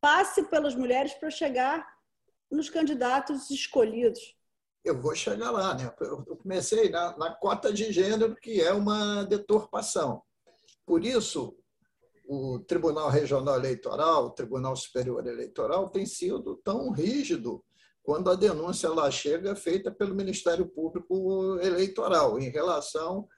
[0.01, 1.87] passe pelas mulheres para chegar
[2.51, 4.39] nos candidatos escolhidos
[4.89, 5.75] eu vou chegar lá.
[5.75, 5.93] Né?
[6.01, 10.23] Eu comecei na, na cota de gênero, que é uma deturpação.
[10.87, 11.57] Por isso,
[12.27, 17.63] o Tribunal Regional Eleitoral, o Tribunal Superior Eleitoral, tem sido tão rígido
[18.03, 23.29] quando a denúncia lá chega feita pelo Ministério Público Eleitoral em relação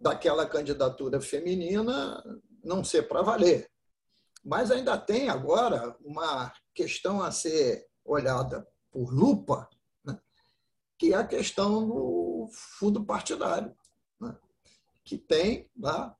[0.00, 2.22] daquela candidatura feminina
[2.62, 3.70] não ser para valer.
[4.44, 9.68] Mas ainda tem agora uma questão a ser olhada por lupa,
[10.98, 13.74] que é a questão do fundo partidário,
[14.20, 14.36] né?
[15.04, 16.16] que tem lá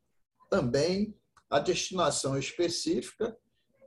[0.49, 1.19] também
[1.51, 3.37] a destinação específica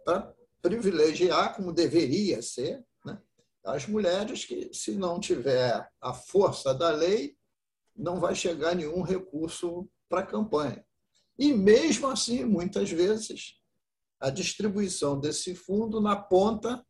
[0.04, 3.22] para privilegiar, como deveria ser, né?
[3.64, 7.38] as mulheres que, se não tiver a força da lei,
[8.02, 10.84] não vai chegar nenhum recurso para a campanha.
[11.38, 13.60] E mesmo assim, muitas vezes,
[14.20, 16.84] a distribuição desse fundo na ponta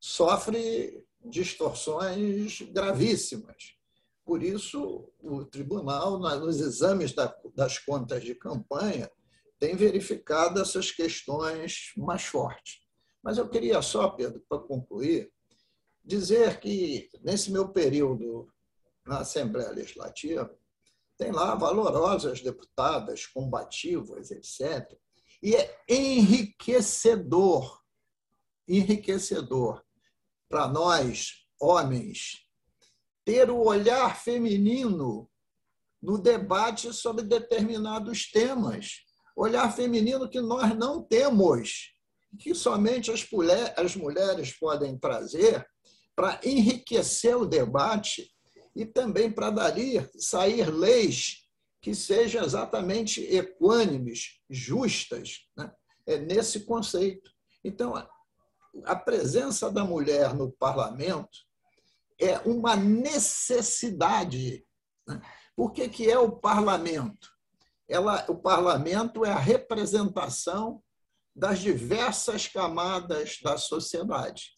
[0.00, 3.76] sofre distorções gravíssimas.
[4.24, 7.14] Por isso, o tribunal, nos exames
[7.54, 9.10] das contas de campanha,
[9.58, 12.80] tem verificado essas questões mais fortes.
[13.22, 15.32] Mas eu queria só, Pedro, para concluir,
[16.04, 18.48] dizer que, nesse meu período
[19.08, 20.54] na Assembleia Legislativa,
[21.16, 24.96] tem lá valorosas deputadas, combativas, etc.
[25.42, 27.82] E é enriquecedor,
[28.68, 29.82] enriquecedor
[30.48, 32.46] para nós, homens,
[33.24, 35.28] ter o olhar feminino
[36.00, 39.04] no debate sobre determinados temas.
[39.36, 41.92] Olhar feminino que nós não temos,
[42.38, 45.66] que somente as, mulheres podem trazer
[46.14, 48.28] para enriquecer o debate
[48.74, 51.48] e também para dali sair leis
[51.80, 55.72] que sejam exatamente equânimes, justas, né?
[56.06, 57.30] é nesse conceito.
[57.62, 57.94] Então,
[58.84, 61.38] a presença da mulher no parlamento
[62.20, 64.64] é uma necessidade.
[65.06, 65.20] Né?
[65.54, 67.30] Por que, que é o parlamento?
[67.88, 70.82] Ela, o parlamento é a representação
[71.34, 74.50] das diversas camadas da sociedade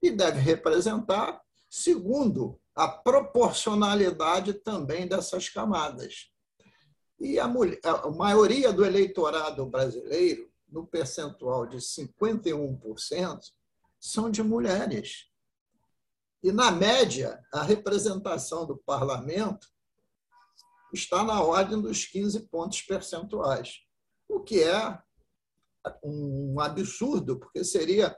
[0.00, 6.30] e deve representar segundo a proporcionalidade também dessas camadas.
[7.20, 13.40] E a, mulher, a maioria do eleitorado brasileiro, no percentual de 51%,
[14.00, 15.30] são de mulheres.
[16.42, 19.68] E, na média, a representação do parlamento
[20.92, 23.80] está na ordem dos 15 pontos percentuais,
[24.28, 24.98] o que é
[26.02, 28.16] um absurdo, porque seria,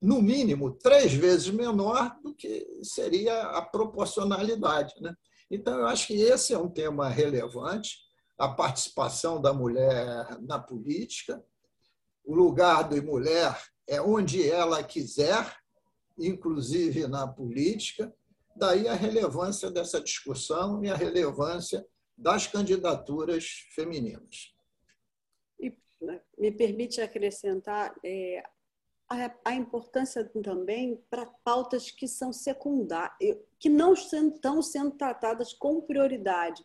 [0.00, 4.94] no mínimo, três vezes menor do que seria a proporcionalidade.
[5.00, 5.14] Né?
[5.50, 7.98] Então, eu acho que esse é um tema relevante,
[8.38, 11.44] a participação da mulher na política,
[12.24, 15.54] o lugar da mulher é onde ela quiser,
[16.18, 18.14] inclusive na política,
[18.56, 21.86] daí a relevância dessa discussão e a relevância
[22.16, 24.54] das candidaturas femininas.
[26.00, 28.42] Né, me permite acrescentar é,
[29.10, 35.80] a, a, importância também para pautas que são secundárias, que não estão sendo tratadas com
[35.80, 36.64] prioridade.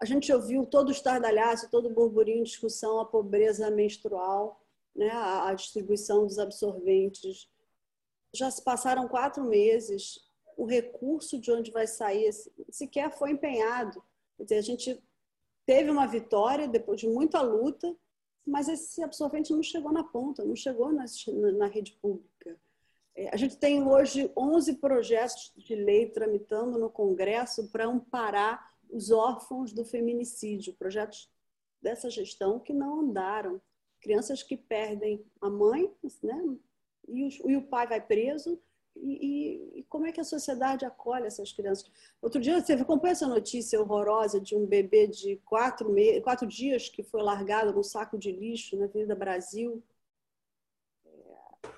[0.00, 4.60] A gente ouviu todo o estardalhaço, todo o burburinho em discussão, a pobreza menstrual,
[4.94, 7.48] né, a, a distribuição dos absorventes.
[8.34, 10.18] Já se passaram quatro meses,
[10.56, 12.30] o recurso de onde vai sair
[12.70, 14.02] sequer foi empenhado.
[14.38, 15.02] Quer dizer, a gente
[15.66, 17.94] teve uma vitória depois de muita luta,
[18.46, 21.04] mas esse absorvente não chegou na ponta, não chegou na,
[21.58, 22.56] na rede pública.
[23.14, 29.10] É, a gente tem hoje 11 projetos de lei tramitando no Congresso para amparar os
[29.10, 31.30] órfãos do feminicídio, projetos
[31.82, 33.60] dessa gestão que não andaram.
[34.00, 35.90] Crianças que perdem a mãe,
[36.22, 36.56] né?
[37.08, 38.60] E, e o pai vai preso,
[39.02, 41.90] e, e, como é que a sociedade acolhe essas crianças?
[42.20, 46.20] Outro dia, você acompanha essa notícia horrorosa de um bebê de quatro, me...
[46.20, 49.82] quatro dias que foi largado num saco de lixo na Avenida Brasil?
[51.04, 51.70] É...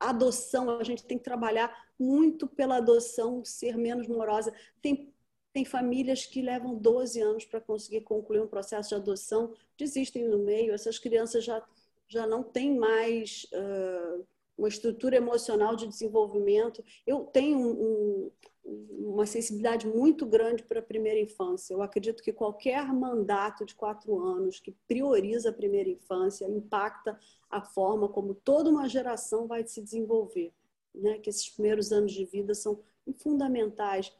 [0.00, 4.52] Adoção, a gente tem que trabalhar muito pela adoção ser menos morosa.
[4.82, 5.12] Tem,
[5.52, 10.38] tem famílias que levam 12 anos para conseguir concluir um processo de adoção, desistem no
[10.38, 11.62] meio, essas crianças já,
[12.08, 13.46] já não têm mais.
[13.52, 16.82] Uh uma estrutura emocional de desenvolvimento.
[17.06, 18.30] Eu tenho um,
[18.64, 21.74] um, uma sensibilidade muito grande para a primeira infância.
[21.74, 27.18] Eu acredito que qualquer mandato de quatro anos que prioriza a primeira infância impacta
[27.50, 30.52] a forma como toda uma geração vai se desenvolver.
[30.94, 31.18] Né?
[31.18, 32.80] Que esses primeiros anos de vida são
[33.18, 34.12] fundamentais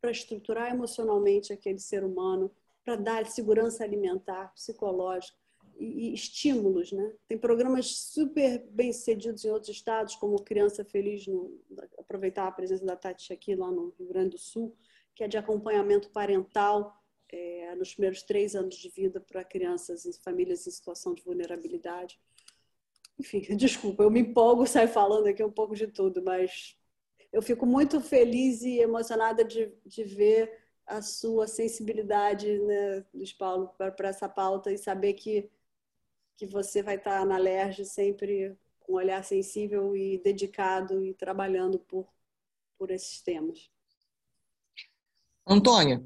[0.00, 2.50] para estruturar emocionalmente aquele ser humano,
[2.84, 5.41] para dar segurança alimentar, psicológica
[5.82, 7.12] e, estímulos, né?
[7.26, 11.60] Tem programas super bem sucedidos em outros estados, como Criança Feliz, no,
[11.98, 14.76] aproveitar a presença da Tati aqui lá no Rio Grande do Sul,
[15.14, 16.96] que é de acompanhamento parental
[17.28, 22.20] é, nos primeiros três anos de vida para crianças e famílias em situação de vulnerabilidade.
[23.18, 26.76] Enfim, desculpa, eu me empolgo, saio falando aqui um pouco de tudo, mas
[27.32, 33.68] eu fico muito feliz e emocionada de, de ver a sua sensibilidade, né, Luiz Paulo,
[33.78, 35.50] para essa pauta e saber que
[36.36, 41.78] que você vai estar na LERJ sempre com um olhar sensível e dedicado e trabalhando
[41.78, 42.08] por,
[42.78, 43.70] por esses temas.
[45.46, 46.04] Antônia,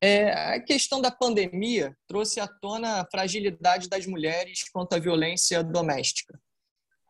[0.00, 5.62] é, a questão da pandemia trouxe à tona a fragilidade das mulheres quanto à violência
[5.62, 6.40] doméstica.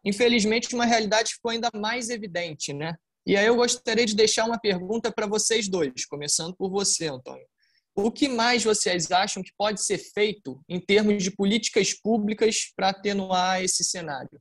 [0.04, 2.96] Infelizmente, uma realidade ficou ainda mais evidente, né?
[3.24, 7.46] E aí eu gostaria de deixar uma pergunta para vocês dois, começando por você, Antônio.
[7.94, 12.88] O que mais vocês acham que pode ser feito em termos de políticas públicas para
[12.88, 14.40] atenuar esse cenário?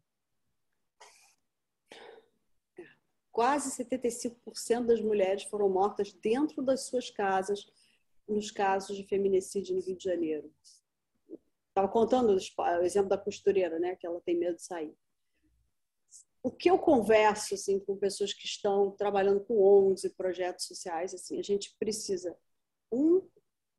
[3.30, 7.66] Quase 75% das mulheres foram mortas dentro das suas casas
[8.28, 10.54] nos casos de feminicídio no Rio de Janeiro.
[11.70, 14.94] Estava contando o exemplo da costureira, né, que ela tem medo de sair.
[16.44, 21.14] O que eu converso assim, com pessoas que estão trabalhando com ONGs e projetos sociais,
[21.14, 22.36] assim, a gente precisa
[22.92, 23.22] um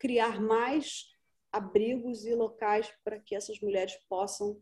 [0.03, 1.07] criar mais
[1.53, 4.61] abrigos e locais para que essas mulheres possam.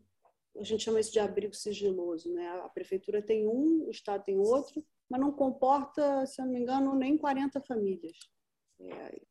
[0.55, 2.47] A gente chama isso de abrigo sigiloso, né?
[2.63, 6.59] A prefeitura tem um, o estado tem outro, mas não comporta, se eu não me
[6.59, 8.15] engano, nem 40 famílias.
[8.79, 9.21] É,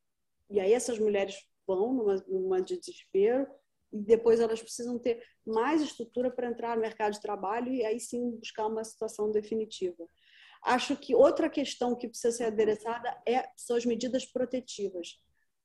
[0.51, 3.47] e aí essas mulheres vão numa, numa de desespero
[3.93, 8.01] e depois elas precisam ter mais estrutura para entrar no mercado de trabalho e aí
[8.01, 10.09] sim buscar uma situação definitiva.
[10.65, 15.21] Acho que outra questão que precisa ser adereçada é, são as medidas protetivas.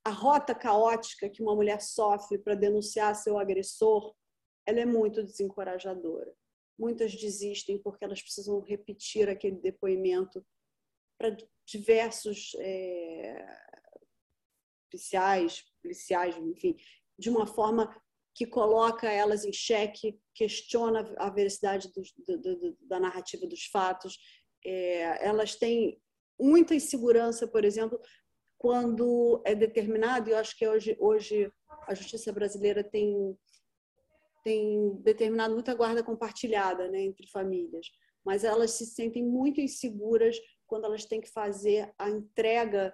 [0.06, 4.14] A rota caótica que uma mulher sofre para denunciar seu agressor,
[4.66, 6.32] ela é muito desencorajadora.
[6.78, 10.46] Muitas desistem porque elas precisam repetir aquele depoimento
[11.18, 11.36] para
[11.66, 13.46] diversos é,
[14.92, 15.66] policiais,
[16.38, 16.76] enfim,
[17.18, 17.90] de uma forma
[18.36, 22.04] que coloca elas em xeque, questiona a veracidade do,
[22.38, 24.20] do, da narrativa dos fatos.
[24.64, 26.00] É, elas têm
[26.40, 27.98] muita insegurança, por exemplo,
[28.58, 31.52] quando é determinado, e eu acho que hoje, hoje
[31.88, 33.38] a justiça brasileira tem,
[34.44, 37.88] tem determinado muita guarda compartilhada né, entre famílias,
[38.26, 42.94] mas elas se sentem muito inseguras quando elas têm que fazer a entrega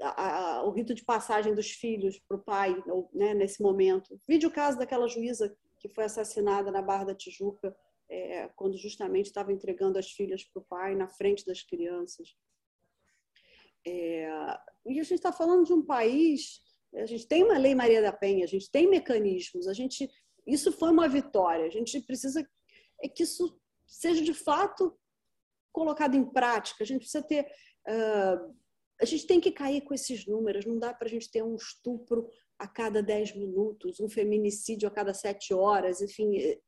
[0.00, 2.76] a, a, o rito de passagem dos filhos para o pai,
[3.12, 4.20] né, nesse momento.
[4.28, 7.76] Vídeo caso daquela juíza que foi assassinada na Barra da Tijuca,
[8.08, 12.34] é, quando justamente estava entregando as filhas para o pai na frente das crianças.
[13.86, 14.28] É,
[14.86, 16.60] e a gente está falando de um país,
[16.94, 20.10] a gente tem uma lei Maria da Penha, a gente tem mecanismos, a gente,
[20.46, 21.66] isso foi uma vitória.
[21.66, 22.46] A gente precisa
[23.02, 24.98] é que isso seja de fato
[25.72, 26.82] colocado em prática.
[26.82, 27.46] A gente precisa ter
[27.86, 28.56] uh,
[29.00, 31.54] a gente tem que cair com esses números, não dá para a gente ter um
[31.54, 36.38] estupro a cada 10 minutos, um feminicídio a cada 7 horas, enfim.
[36.38, 36.58] É,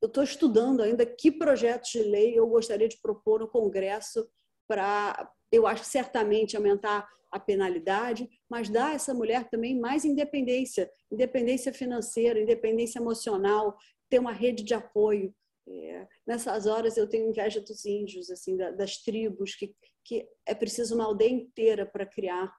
[0.00, 4.30] eu estou estudando ainda que projetos de lei eu gostaria de propor no Congresso
[4.68, 10.90] para, eu acho certamente aumentar a penalidade, mas dar a essa mulher também mais independência,
[11.10, 13.76] independência financeira, independência emocional,
[14.08, 15.34] ter uma rede de apoio.
[15.70, 19.74] É, nessas horas eu tenho inveja dos índios, assim, das tribos que
[20.08, 22.50] que é preciso uma aldeia inteira para criar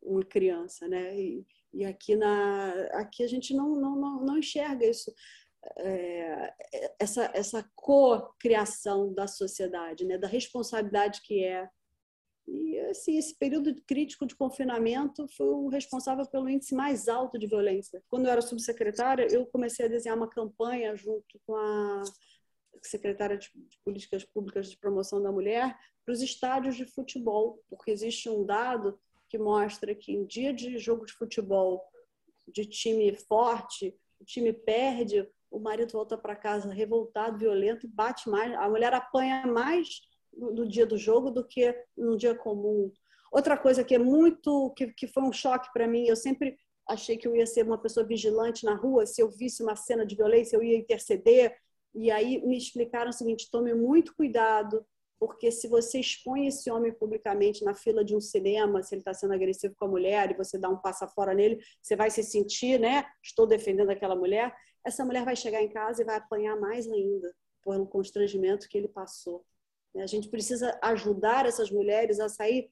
[0.00, 1.18] uma criança, né?
[1.18, 5.12] E, e, aqui na aqui a gente não não, não, não enxerga isso
[5.78, 6.54] é,
[6.98, 10.18] essa essa co-criação da sociedade, né?
[10.18, 11.68] Da responsabilidade que é
[12.46, 17.46] e assim, esse período crítico de confinamento foi o responsável pelo índice mais alto de
[17.46, 18.02] violência.
[18.08, 22.02] Quando eu era subsecretária, eu comecei a desenhar uma campanha junto com a
[22.82, 23.50] secretária de
[23.82, 29.00] Políticas Públicas de Promoção da Mulher, para os estádios de futebol, porque existe um dado
[29.28, 31.82] que mostra que em dia de jogo de futebol
[32.46, 38.52] de time forte, o time perde, o marido volta para casa revoltado, violento, bate mais,
[38.54, 40.00] a mulher apanha mais
[40.36, 42.90] no dia do jogo do que num dia comum.
[43.30, 46.56] Outra coisa que é muito, que, que foi um choque para mim, eu sempre
[46.88, 50.04] achei que eu ia ser uma pessoa vigilante na rua, se eu visse uma cena
[50.04, 51.56] de violência, eu ia interceder,
[51.94, 54.84] e aí me explicaram o seguinte: tome muito cuidado,
[55.18, 59.14] porque se você expõe esse homem publicamente na fila de um cinema, se ele está
[59.14, 62.22] sendo agressivo com a mulher e você dá um passa fora nele, você vai se
[62.22, 63.04] sentir, né?
[63.22, 64.52] Estou defendendo aquela mulher.
[64.84, 68.88] Essa mulher vai chegar em casa e vai apanhar mais ainda pelo constrangimento que ele
[68.88, 69.44] passou.
[69.96, 72.70] A gente precisa ajudar essas mulheres a sair.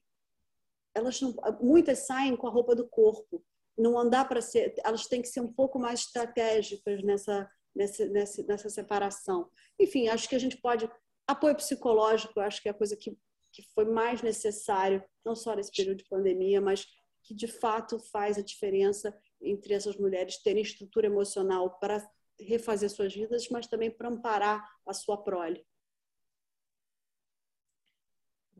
[0.93, 3.43] Elas não, muitas saem com a roupa do corpo.
[3.77, 4.75] Não andar para ser.
[4.83, 9.49] Elas têm que ser um pouco mais estratégicas nessa nessa, nessa, nessa separação.
[9.79, 10.89] Enfim, acho que a gente pode.
[11.27, 13.17] Apoio psicológico, acho que é a coisa que,
[13.51, 16.85] que foi mais necessário, não só nesse período de pandemia, mas
[17.23, 22.05] que de fato faz a diferença entre essas mulheres terem estrutura emocional para
[22.39, 25.65] refazer suas vidas, mas também para amparar a sua prole.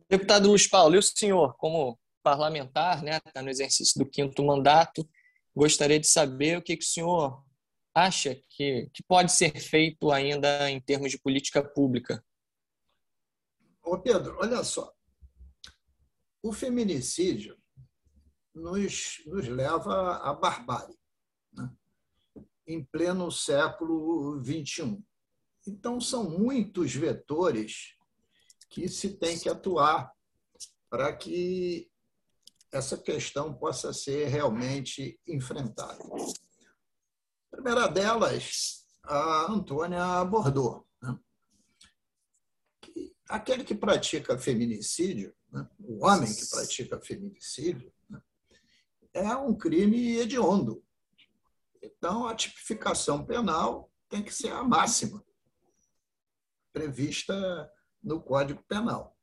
[0.08, 5.08] Deputado Luiz Paulo, e o senhor, como parlamentar, né, está no exercício do quinto mandato,
[5.54, 7.44] gostaria de saber o que, que o senhor
[7.94, 12.24] acha que, que pode ser feito ainda em termos de política pública?
[13.82, 14.92] Ô Pedro, olha só.
[16.42, 17.56] O feminicídio
[18.54, 20.96] nos, nos leva à barbárie,
[21.52, 21.70] né?
[22.66, 25.02] em pleno século XXI.
[25.66, 27.94] Então, são muitos vetores
[28.68, 30.12] que se tem que atuar
[30.88, 31.90] para que
[32.70, 36.02] essa questão possa ser realmente enfrentada.
[37.52, 40.86] A primeira delas, a Antônia abordou.
[41.00, 41.18] Né?
[43.28, 45.68] Aquele que pratica feminicídio, né?
[45.78, 47.92] o homem que pratica feminicídio?
[49.14, 50.84] É um crime hediondo.
[51.80, 55.24] Então, a tipificação penal tem que ser a máxima
[56.72, 57.70] prevista
[58.02, 59.16] no Código Penal.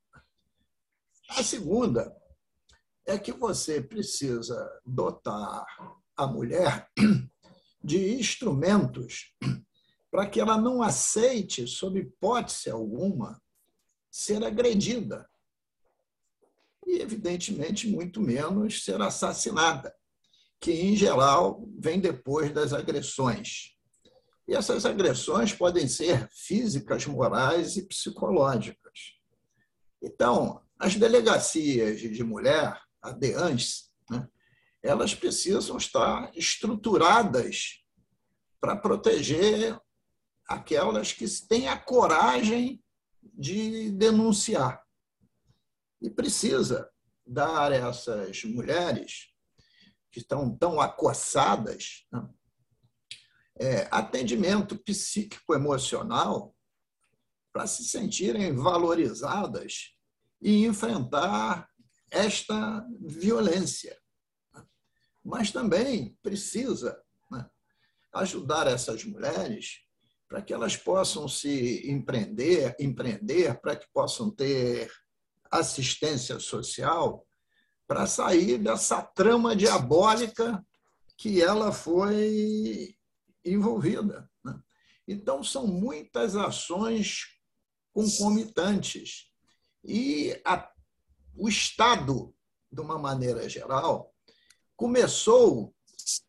[1.29, 2.15] A segunda
[3.05, 5.65] é que você precisa dotar
[6.15, 6.89] a mulher
[7.83, 9.35] de instrumentos
[10.09, 13.41] para que ela não aceite, sob hipótese alguma,
[14.09, 15.29] ser agredida.
[16.86, 19.93] E, evidentemente, muito menos ser assassinada,
[20.59, 23.75] que, em geral, vem depois das agressões.
[24.47, 29.13] E essas agressões podem ser físicas, morais e psicológicas.
[30.01, 34.27] Então, as delegacias de mulher, a DEANS, né,
[34.84, 37.84] elas precisam estar estruturadas
[38.59, 39.79] para proteger
[40.47, 42.84] aquelas que têm a coragem
[43.23, 44.84] de denunciar.
[46.01, 46.89] E precisa
[47.25, 49.27] dar a essas mulheres
[50.11, 52.29] que estão tão acossadas né,
[53.59, 56.55] é, atendimento psíquico-emocional
[57.53, 59.95] para se sentirem valorizadas
[60.41, 61.69] e enfrentar
[62.09, 63.97] esta violência.
[65.23, 67.47] Mas também precisa né,
[68.13, 69.81] ajudar essas mulheres
[70.27, 74.89] para que elas possam se empreender, empreender, para que possam ter
[75.51, 77.25] assistência social,
[77.87, 80.65] para sair dessa trama diabólica
[81.17, 82.95] que ela foi
[83.43, 84.29] envolvida.
[84.43, 84.57] Né?
[85.07, 87.37] Então, são muitas ações
[87.91, 89.29] concomitantes.
[89.83, 90.71] E a,
[91.35, 92.33] o Estado,
[92.71, 94.15] de uma maneira geral,
[94.75, 95.75] começou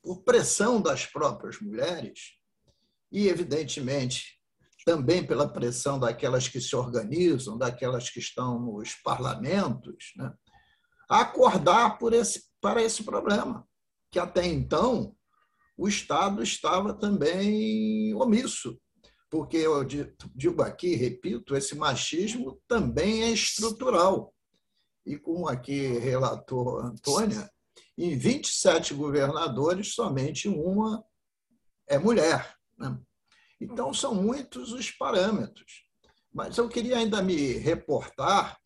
[0.03, 2.39] por pressão das próprias mulheres
[3.11, 4.42] e, evidentemente,
[4.85, 10.33] também pela pressão daquelas que se organizam, daquelas que estão nos parlamentos, né?
[11.09, 13.67] acordar esse, para esse problema,
[14.11, 15.15] que até então
[15.77, 18.79] o Estado estava também omisso,
[19.31, 19.85] porque eu
[20.35, 24.35] digo aqui, repito, esse machismo também é estrutural.
[25.07, 27.51] E como aqui relatou Antônia,
[27.97, 31.05] em 27 governadores, somente uma
[31.89, 32.55] é mulher.
[32.79, 32.99] Né?
[33.63, 35.85] Então, são muitos os parâmetros.
[36.33, 38.59] Mas eu queria ainda me reportar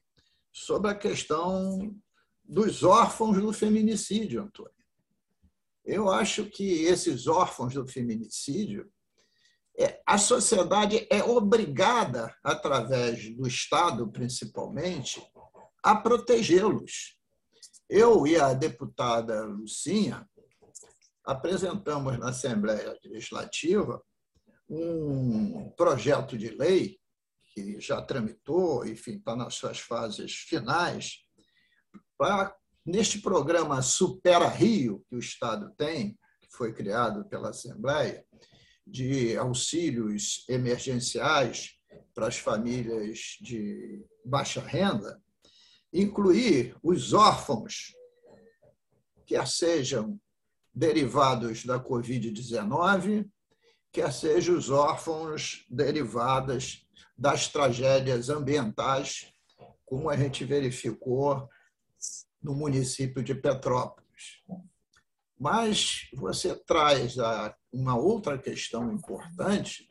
[0.53, 1.95] sobre a questão
[2.43, 4.73] dos órfãos do feminicídio, Antônio.
[5.85, 8.91] Eu acho que esses órfãos do feminicídio,
[9.79, 15.23] é, a sociedade é obrigada, através do Estado principalmente,
[15.83, 17.17] a protegê-los.
[17.89, 20.27] Eu e a deputada Lucinha
[21.25, 24.03] apresentamos na Assembleia Legislativa
[24.69, 26.99] um projeto de lei
[27.55, 31.25] que já tramitou, enfim, está nas suas fases finais,
[32.19, 32.55] para
[32.85, 38.25] neste programa Supera Rio, que o Estado tem, que foi criado pela Assembleia,
[38.87, 41.73] de auxílios emergenciais
[42.15, 45.21] para as famílias de baixa renda,
[45.93, 47.95] incluir os órfãos,
[49.27, 50.21] quer sejam
[50.73, 53.29] derivados da Covid-19,
[53.97, 56.87] quer sejam os órfãos derivados
[57.17, 59.33] das tragédias ambientais,
[59.87, 61.49] como a gente verificou
[62.43, 64.43] no município de Petrópolis.
[65.41, 67.17] Mas você traz
[67.73, 69.89] uma outra questão importante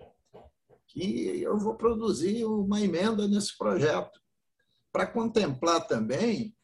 [0.88, 4.22] que eu vou produzir uma emenda nesse projeto
[4.91, 6.56] para contemplar também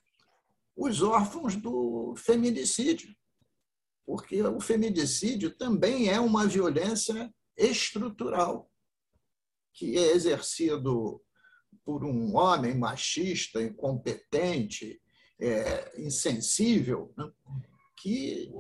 [0.76, 3.16] os órfãos do feminicídio,
[4.06, 8.70] porque o feminicídio também é uma violência estrutural
[9.74, 11.22] que é exercido
[11.84, 15.02] por um homem machista, incompetente,
[15.40, 17.32] é, insensível, né?
[17.98, 18.52] que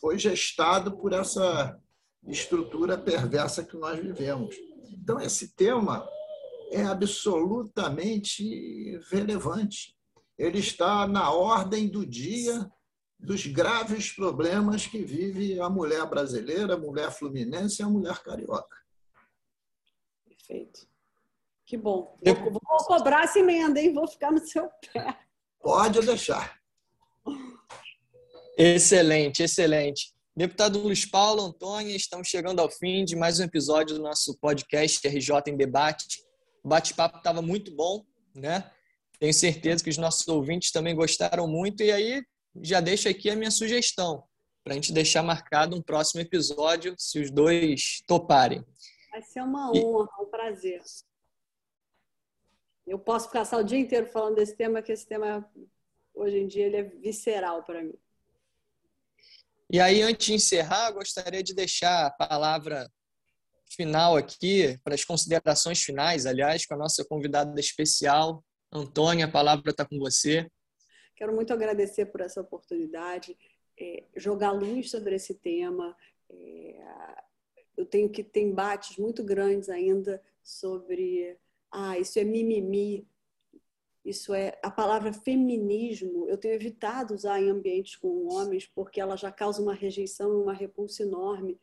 [0.00, 1.78] foi gestado por essa
[2.26, 4.56] estrutura perversa que nós vivemos.
[4.90, 6.08] Então, esse tema
[6.70, 9.94] é absolutamente relevante.
[10.38, 12.70] Ele está na ordem do dia
[13.22, 18.76] dos graves problemas que vive a mulher brasileira, a mulher fluminense e a mulher carioca.
[20.26, 20.88] Perfeito.
[21.66, 22.16] Que bom.
[22.24, 23.92] Vou, vou cobrar essa emenda, hein?
[23.92, 25.16] Vou ficar no seu pé.
[25.60, 26.58] Pode deixar.
[28.56, 30.12] Excelente, excelente.
[30.34, 35.06] Deputado Luiz Paulo, Antônio, estamos chegando ao fim de mais um episódio do nosso podcast
[35.06, 36.22] RJ em Debate.
[36.64, 38.04] O bate-papo estava muito bom,
[38.34, 38.70] né?
[39.18, 41.82] Tenho certeza que os nossos ouvintes também gostaram muito.
[41.82, 42.22] E aí,
[42.62, 44.24] já deixo aqui a minha sugestão
[44.62, 48.64] para a gente deixar marcado um próximo episódio, se os dois toparem.
[49.10, 50.82] Vai ser uma honra, um prazer.
[52.86, 55.48] Eu posso passar o dia inteiro falando desse tema, que esse tema,
[56.14, 57.94] hoje em dia, ele é visceral para mim.
[59.72, 62.90] E aí, antes de encerrar, gostaria de deixar a palavra
[63.70, 69.70] final aqui, para as considerações finais, aliás, com a nossa convidada especial, Antônia, a palavra
[69.70, 70.48] está com você.
[71.20, 73.36] Quero muito agradecer por essa oportunidade,
[73.78, 75.94] é, jogar luz sobre esse tema.
[76.30, 77.22] É,
[77.76, 81.36] eu tenho que ter embates muito grandes ainda sobre
[81.70, 83.06] ah, isso é mimimi,
[84.02, 86.26] isso é a palavra feminismo.
[86.26, 90.42] Eu tenho evitado usar em ambientes com homens porque ela já causa uma rejeição e
[90.42, 91.60] uma repulsa enorme.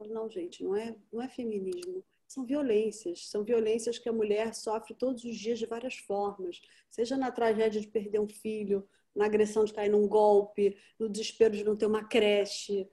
[0.00, 2.02] Não, gente, não é, não é feminismo.
[2.28, 3.28] São violências.
[3.28, 6.60] São violências que a mulher sofre todos os dias de várias formas.
[6.90, 11.56] Seja na tragédia de perder um filho, na agressão de cair num golpe, no desespero
[11.56, 12.88] de não ter uma creche,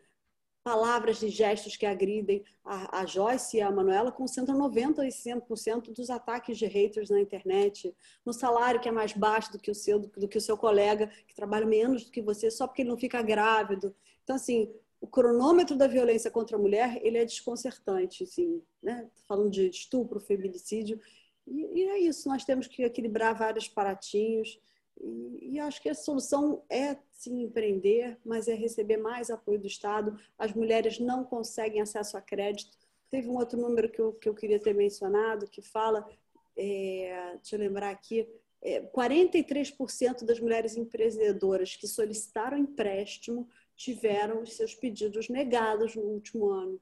[0.64, 2.44] palavras e gestos que agridem.
[2.64, 7.94] A, a Joyce e a Manuela concentram 95% dos ataques de haters na internet,
[8.26, 10.58] no salário que é mais baixo do que o seu, do, do que o seu
[10.58, 13.94] colega, que trabalha menos do que você, só porque ele não fica grávido.
[14.24, 14.74] Então, assim,
[15.04, 19.06] o cronômetro da violência contra a mulher ele é desconcertante, assim, né?
[19.28, 20.98] Falando de estupro, feminicídio,
[21.46, 22.30] e, e é isso.
[22.30, 24.58] Nós temos que equilibrar vários paratinhos.
[24.98, 29.68] E, e, acho que a solução é sim empreender, mas é receber mais apoio do
[29.68, 30.18] Estado.
[30.40, 32.78] As mulheres não conseguem acesso a crédito.
[33.12, 36.10] Teve um outro número que eu, que eu queria ter mencionado que fala,
[36.56, 38.26] é, deixa eu lembrar aqui,
[38.62, 46.50] é, 43% das mulheres empreendedoras que solicitaram empréstimo tiveram os seus pedidos negados no último
[46.50, 46.82] ano.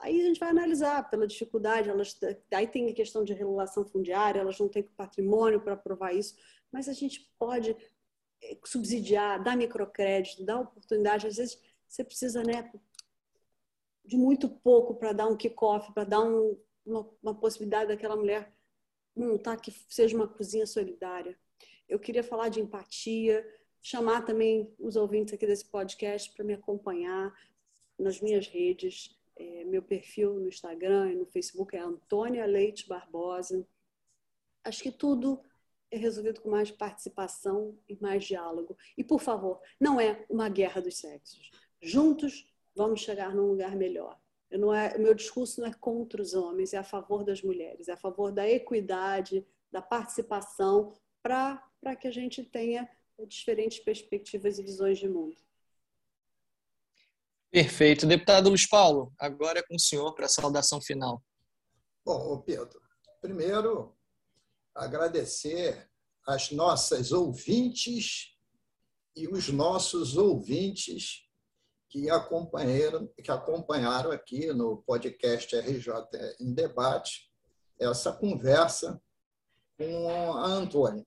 [0.00, 2.18] Aí a gente vai analisar pela dificuldade, elas,
[2.52, 6.36] aí tem a questão de regulação fundiária, elas não têm patrimônio para provar isso,
[6.70, 7.76] mas a gente pode
[8.42, 11.26] eh, subsidiar, dar microcrédito, dar oportunidade.
[11.26, 12.70] Às vezes você precisa né,
[14.04, 18.52] de muito pouco para dar um kickoff, para dar um, uma, uma, possibilidade daquela mulher
[19.16, 21.36] montar que seja uma cozinha solidária.
[21.88, 23.44] Eu queria falar de empatia,
[23.82, 27.32] chamar também os ouvintes aqui desse podcast para me acompanhar
[27.98, 29.16] nas minhas redes.
[29.36, 33.66] É, meu perfil no Instagram e no Facebook é Antônia Leite Barbosa.
[34.64, 35.40] Acho que tudo
[35.90, 38.76] é resolvido com mais participação e mais diálogo.
[38.96, 41.50] E, por favor, não é uma guerra dos sexos.
[41.80, 44.18] Juntos vamos chegar num lugar melhor.
[44.50, 47.88] Eu não é, meu discurso não é contra os homens, é a favor das mulheres,
[47.88, 52.88] é a favor da equidade, da participação, para que a gente tenha
[53.26, 55.36] diferentes perspectivas e visões de mundo.
[57.50, 58.06] Perfeito.
[58.06, 61.22] Deputado Luiz Paulo, agora é com o senhor para a saudação final.
[62.04, 62.80] Bom, Pedro,
[63.20, 63.96] primeiro
[64.74, 65.90] agradecer
[66.26, 68.36] as nossas ouvintes
[69.16, 71.26] e os nossos ouvintes
[71.88, 75.90] que acompanharam, que acompanharam aqui no podcast RJ
[76.38, 77.32] em Debate
[77.80, 79.00] essa conversa
[79.76, 81.06] com a Antônia.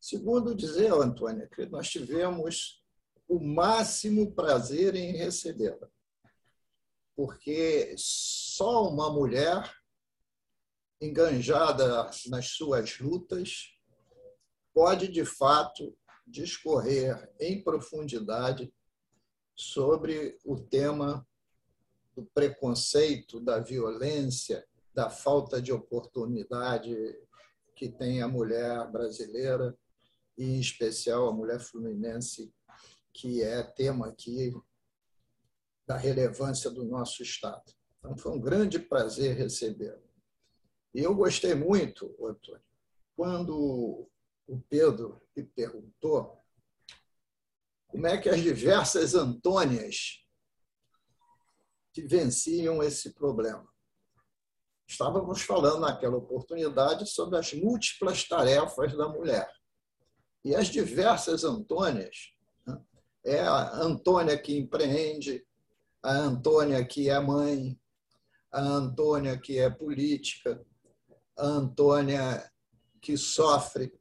[0.00, 2.82] Segundo dizer, Antônia, que nós tivemos
[3.28, 5.88] o máximo prazer em recebê-la,
[7.16, 9.74] porque só uma mulher
[11.00, 13.74] enganjada nas suas lutas
[14.72, 18.72] pode, de fato, discorrer em profundidade
[19.54, 21.26] sobre o tema
[22.14, 26.94] do preconceito, da violência, da falta de oportunidade
[27.74, 29.76] que tem a mulher brasileira
[30.36, 32.52] em especial, a mulher fluminense,
[33.12, 34.52] que é tema aqui
[35.86, 37.72] da relevância do nosso Estado.
[37.98, 40.04] Então, foi um grande prazer recebê-lo.
[40.94, 42.62] E eu gostei muito, Antônio,
[43.14, 44.08] quando
[44.46, 46.42] o Pedro me perguntou
[47.88, 50.22] como é que as diversas Antônias
[51.96, 53.66] venciam esse problema.
[54.86, 59.50] Estávamos falando naquela oportunidade sobre as múltiplas tarefas da mulher.
[60.46, 62.32] E as diversas Antônias,
[62.64, 62.80] né?
[63.24, 65.44] é a Antônia que empreende,
[66.00, 67.76] a Antônia que é mãe,
[68.52, 70.64] a Antônia que é política,
[71.36, 72.48] a Antônia
[73.02, 73.92] que sofre,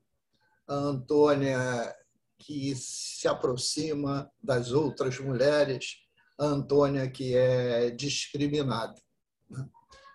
[0.67, 1.95] a Antônia
[2.37, 5.97] que se aproxima das outras mulheres,
[6.37, 9.01] a Antônia que é discriminada.
[9.49, 9.67] Né?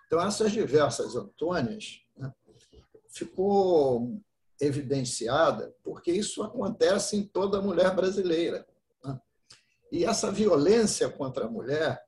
[0.07, 2.33] Então, essas diversas Antônias né,
[3.09, 4.17] ficou
[4.61, 8.65] evidenciada, porque isso acontece em toda mulher brasileira.
[9.03, 9.19] Né?
[9.91, 12.05] E essa violência contra a mulher,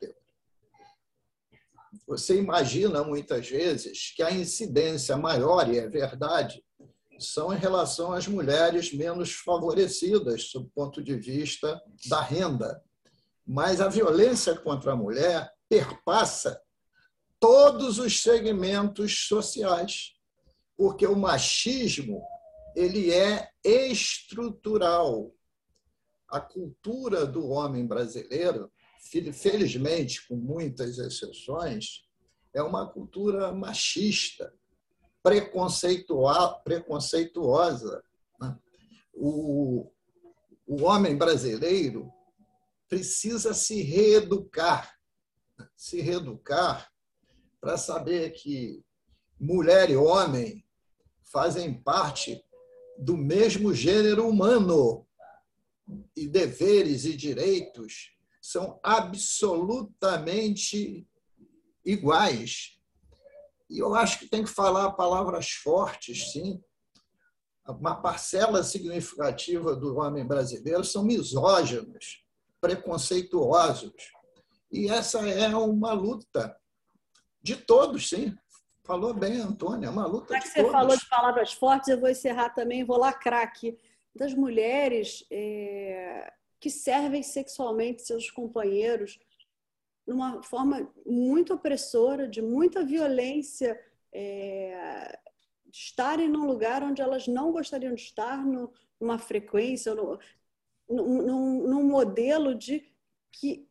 [2.08, 6.64] você imagina muitas vezes que a incidência maior, e é verdade,
[7.20, 12.84] são em relação às mulheres menos favorecidas, do ponto de vista da renda.
[13.46, 16.62] Mas a violência contra a mulher perpassa
[17.40, 20.14] todos os segmentos sociais,
[20.78, 22.24] porque o machismo
[22.76, 25.34] ele é estrutural.
[26.28, 28.72] A cultura do homem brasileiro,
[29.34, 32.08] felizmente, com muitas exceções,
[32.54, 34.54] é uma cultura machista,
[35.22, 38.04] preconceituosa.
[38.40, 38.58] Né?
[39.14, 39.92] O,
[40.66, 42.10] o homem brasileiro
[42.90, 44.98] precisa se reeducar,
[45.76, 46.90] se reeducar
[47.60, 48.84] para saber que
[49.40, 50.64] mulher e homem
[51.24, 52.43] fazem parte
[52.98, 55.06] do mesmo gênero humano
[56.16, 61.08] e deveres e direitos são absolutamente
[61.86, 62.80] iguais.
[63.70, 66.62] E eu acho que tem que falar palavras fortes, sim.
[67.68, 72.24] Uma parcela significativa do homem brasileiro são misóginos,
[72.60, 73.94] preconceituosos.
[74.72, 76.58] E essa é uma luta
[77.42, 78.36] de todos, sim.
[78.84, 80.72] Falou bem, Antônia, é uma luta Já que você todos.
[80.72, 83.78] falou de palavras fortes, eu vou encerrar também, vou lacrar aqui.
[84.14, 89.20] Das mulheres é, que servem sexualmente seus companheiros
[90.06, 93.80] numa forma muito opressora, de muita violência,
[94.12, 95.18] é,
[95.72, 100.20] estarem num lugar onde elas não gostariam de estar, no, numa frequência, no,
[100.90, 102.86] num, num modelo de
[103.32, 103.68] que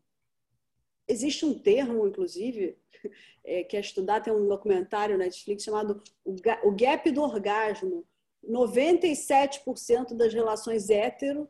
[1.09, 2.77] existe um termo, inclusive,
[3.45, 8.05] é, que é estudar, tem um documentário na Netflix chamado O Gap do Orgasmo.
[8.49, 11.49] 97% das relações hétero,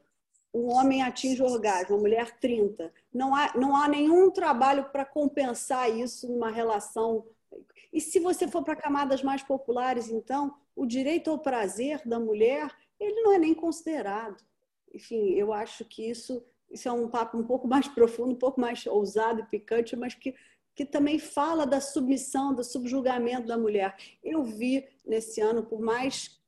[0.52, 2.90] o homem atinge o orgasmo, a mulher 30%.
[3.12, 7.24] Não há, não há nenhum trabalho para compensar isso numa relação.
[7.92, 12.70] E se você for para camadas mais populares, então, o direito ao prazer da mulher,
[13.00, 14.42] ele não é nem considerado.
[14.94, 18.60] Enfim, eu acho que isso, isso é um papo um pouco mais profundo, um pouco
[18.60, 20.34] mais ousado e picante, mas que
[20.74, 23.96] que também fala da submissão, do subjugamento da mulher.
[24.22, 26.40] Eu vi nesse ano, por mais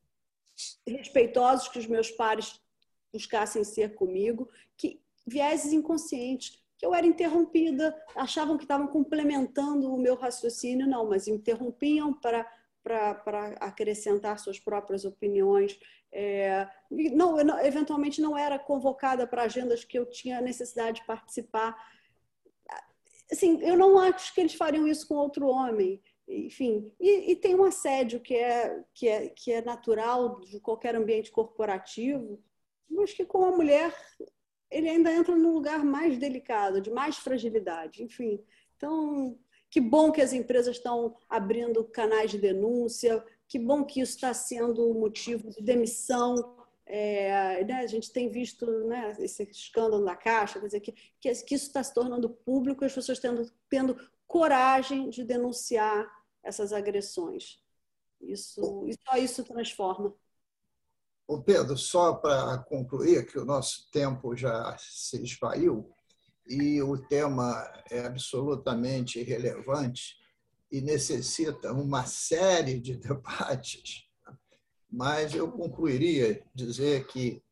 [0.86, 2.60] respeitosos que os meus pares
[3.12, 9.98] buscassem ser comigo, que vieses inconscientes, que eu era interrompida, achavam que estavam complementando o
[9.98, 12.50] meu raciocínio, não, mas interrompiam para
[12.84, 15.78] para acrescentar suas próprias opiniões.
[16.12, 21.74] É, não, não, eventualmente não era convocada para agendas que eu tinha necessidade de participar
[23.30, 26.00] assim, eu não acho que eles fariam isso com outro homem.
[26.26, 30.94] Enfim, e, e, tem um assédio que é, que, é, que é natural de qualquer
[30.94, 32.42] ambiente corporativo,
[32.88, 33.94] mas que com a mulher
[34.70, 38.02] ele ainda entra num lugar mais delicado, de mais fragilidade.
[38.02, 38.42] Enfim,
[38.76, 39.38] então,
[39.74, 44.32] que bom que as empresas estão abrindo canais de denúncia, que bom que isso está
[44.32, 46.54] sendo motivo de demissão
[46.86, 51.34] é, né, a gente tem visto né, esse escândalo da Caixa, quer dizer, que, que,
[51.42, 53.96] que isso está se tornando público e as pessoas tendo, tendo
[54.28, 56.08] coragem de denunciar
[56.40, 57.60] essas agressões.
[58.20, 60.14] Isso, só isso transforma.
[61.26, 65.92] O Pedro, só para concluir, que o nosso tempo já se esvaiu
[66.46, 70.16] e o tema é absolutamente relevante
[70.70, 74.04] e necessita uma série de debates
[74.96, 77.42] mas eu concluiria dizer que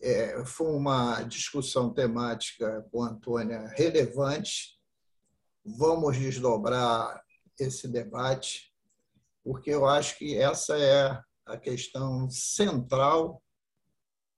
[0.00, 4.78] é, foi uma discussão temática com a Antônia relevante.
[5.62, 7.22] Vamos desdobrar
[7.58, 8.72] esse debate,
[9.44, 13.42] porque eu acho que essa é a questão central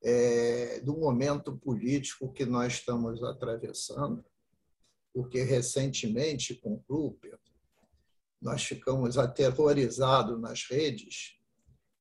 [0.03, 4.25] é, do momento político que nós estamos atravessando,
[5.13, 7.39] porque recentemente, concluo, Pedro,
[8.41, 11.39] nós ficamos aterrorizados nas redes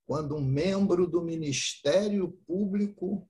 [0.05, 3.29] quando um membro do Ministério Público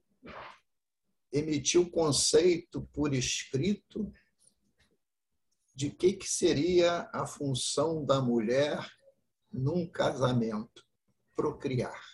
[1.31, 4.11] emitiu conceito por escrito
[5.75, 8.85] de que, que seria a função da mulher
[9.51, 10.85] num casamento,
[11.35, 12.10] procriar.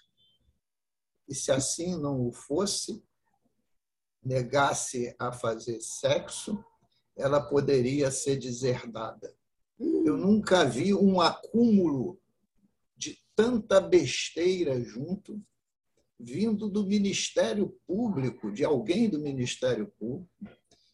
[1.27, 3.03] E se assim não o fosse,
[4.23, 6.63] negasse a fazer sexo,
[7.15, 9.35] ela poderia ser deserdada.
[9.79, 12.19] Eu nunca vi um acúmulo
[13.37, 15.39] tanta besteira junto,
[16.19, 20.27] vindo do Ministério Público, de alguém do Ministério Público,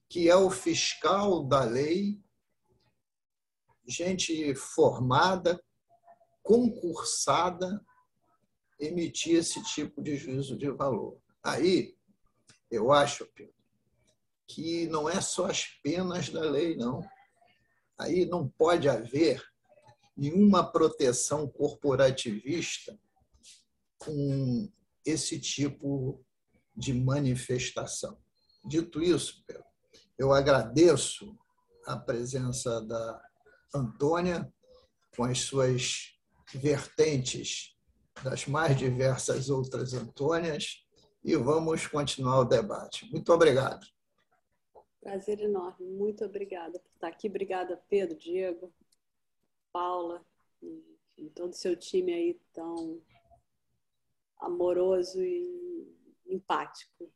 [0.10, 2.22] que é o fiscal da lei,
[3.88, 5.64] gente formada,
[6.44, 7.82] concursada,
[8.84, 11.18] emitir esse tipo de juízo de valor.
[11.44, 11.96] Aí,
[12.70, 13.54] eu acho, Pedro,
[14.48, 17.02] que não é só as penas da lei, não.
[18.00, 19.44] Aí não pode haver
[20.16, 23.00] nenhuma proteção corporativista
[23.98, 24.72] com
[25.06, 26.24] esse tipo
[26.76, 28.18] de manifestação.
[28.66, 29.44] Dito isso,
[30.18, 31.38] eu agradeço
[31.86, 33.22] a presença da
[33.74, 34.52] Antônia
[35.16, 36.14] com as suas
[36.54, 37.73] vertentes
[38.22, 40.84] das mais diversas outras Antônias
[41.24, 43.10] e vamos continuar o debate.
[43.12, 43.86] Muito obrigado.
[45.02, 45.86] Prazer enorme.
[45.88, 47.28] Muito obrigada por estar aqui.
[47.28, 48.74] Obrigada, Pedro, Diego.
[49.72, 50.24] Paula
[50.62, 53.02] e, todo o seu time aí tão
[54.40, 55.94] amoroso e
[56.28, 57.12] empático.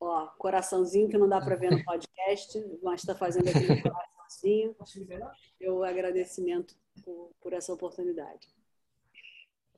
[0.00, 4.76] Ó, coraçãozinho que não dá para ver no podcast, mas está fazendo aqui um coraçãozinho.
[5.60, 8.55] Eu agradecimento por, por essa oportunidade.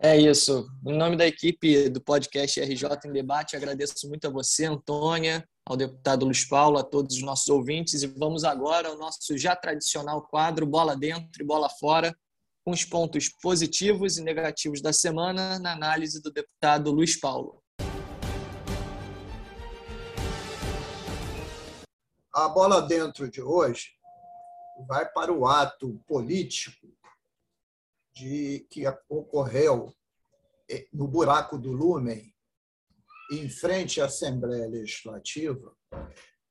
[0.01, 0.70] É isso.
[0.86, 5.76] Em nome da equipe do podcast RJ em Debate, agradeço muito a você, Antônia, ao
[5.76, 8.05] deputado Luiz Paulo, a todos os nossos ouvintes.
[8.05, 12.16] E vamos agora ao nosso já tradicional quadro Bola Dentro e Bola Fora,
[12.64, 17.61] com os pontos positivos e negativos da semana na análise do deputado Luiz Paulo.
[22.32, 23.88] A bola dentro de hoje
[24.86, 26.86] vai para o ato político
[28.19, 29.95] de que ocorreu
[30.69, 32.35] eh, no buraco do Lumen,
[33.31, 35.77] em frente à Assembleia Legislativa,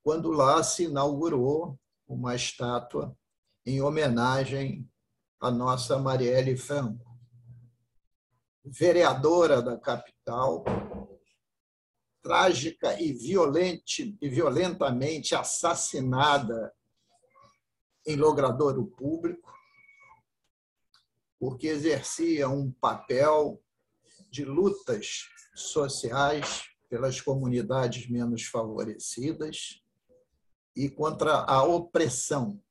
[0.01, 3.17] quando lá se inaugurou uma estátua
[3.65, 4.89] em homenagem
[5.41, 7.05] à nossa Marielle Franco,
[8.63, 10.63] vereadora da capital,
[12.21, 16.73] trágica e, violente, e violentamente assassinada
[18.05, 19.56] em logradouro público,
[21.39, 23.61] porque exercia um papel
[24.29, 25.25] de lutas
[25.55, 29.81] sociais pelas comunidades menos favorecidas
[30.75, 32.61] e contra a opressão.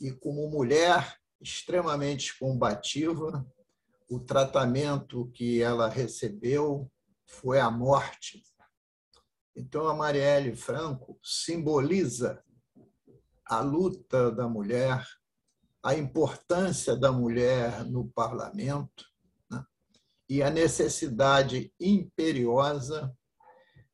[0.00, 3.46] E como mulher extremamente combativa,
[4.08, 6.90] o tratamento que ela recebeu
[7.26, 8.42] foi a morte.
[9.54, 12.42] Então, a Marielle Franco simboliza
[13.44, 15.04] a luta da mulher
[15.82, 19.04] a importância da mulher no parlamento
[19.50, 19.64] né?
[20.28, 23.14] e a necessidade imperiosa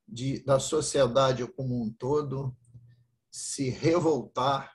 [0.07, 2.57] de, da sociedade como um todo
[3.30, 4.74] se revoltar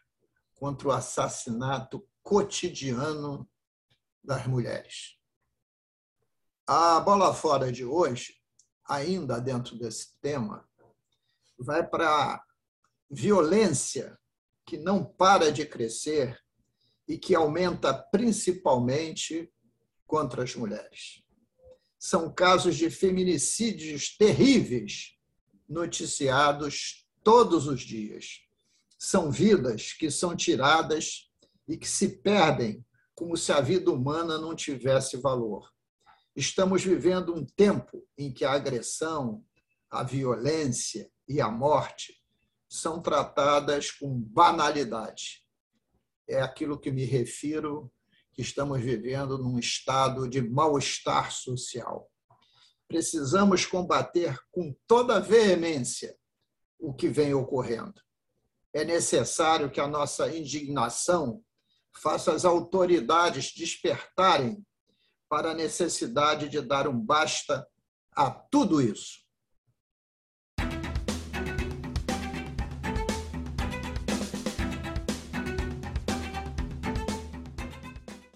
[0.56, 3.50] contra o assassinato cotidiano
[4.24, 5.18] das mulheres.
[6.68, 8.36] A bola fora de hoje,
[8.88, 10.70] ainda dentro desse tema,
[11.58, 12.44] vai para a
[13.10, 14.18] violência
[14.66, 16.40] que não para de crescer
[17.08, 19.52] e que aumenta principalmente
[20.06, 21.24] contra as mulheres.
[22.00, 25.16] São casos de feminicídios terríveis
[25.68, 28.42] noticiados todos os dias.
[28.98, 31.30] São vidas que são tiradas
[31.68, 32.86] e que se perdem
[33.16, 35.72] como se a vida humana não tivesse valor.
[36.36, 39.44] Estamos vivendo um tempo em que a agressão,
[39.90, 42.22] a violência e a morte
[42.68, 45.42] são tratadas com banalidade
[46.32, 47.92] é aquilo que me refiro,
[48.34, 52.10] que estamos vivendo num estado de mal-estar social.
[52.88, 56.18] Precisamos combater com toda veemência
[56.80, 58.02] o que vem ocorrendo.
[58.74, 61.44] É necessário que a nossa indignação
[61.94, 64.66] faça as autoridades despertarem
[65.30, 67.68] para a necessidade de dar um basta
[68.14, 69.21] a tudo isso.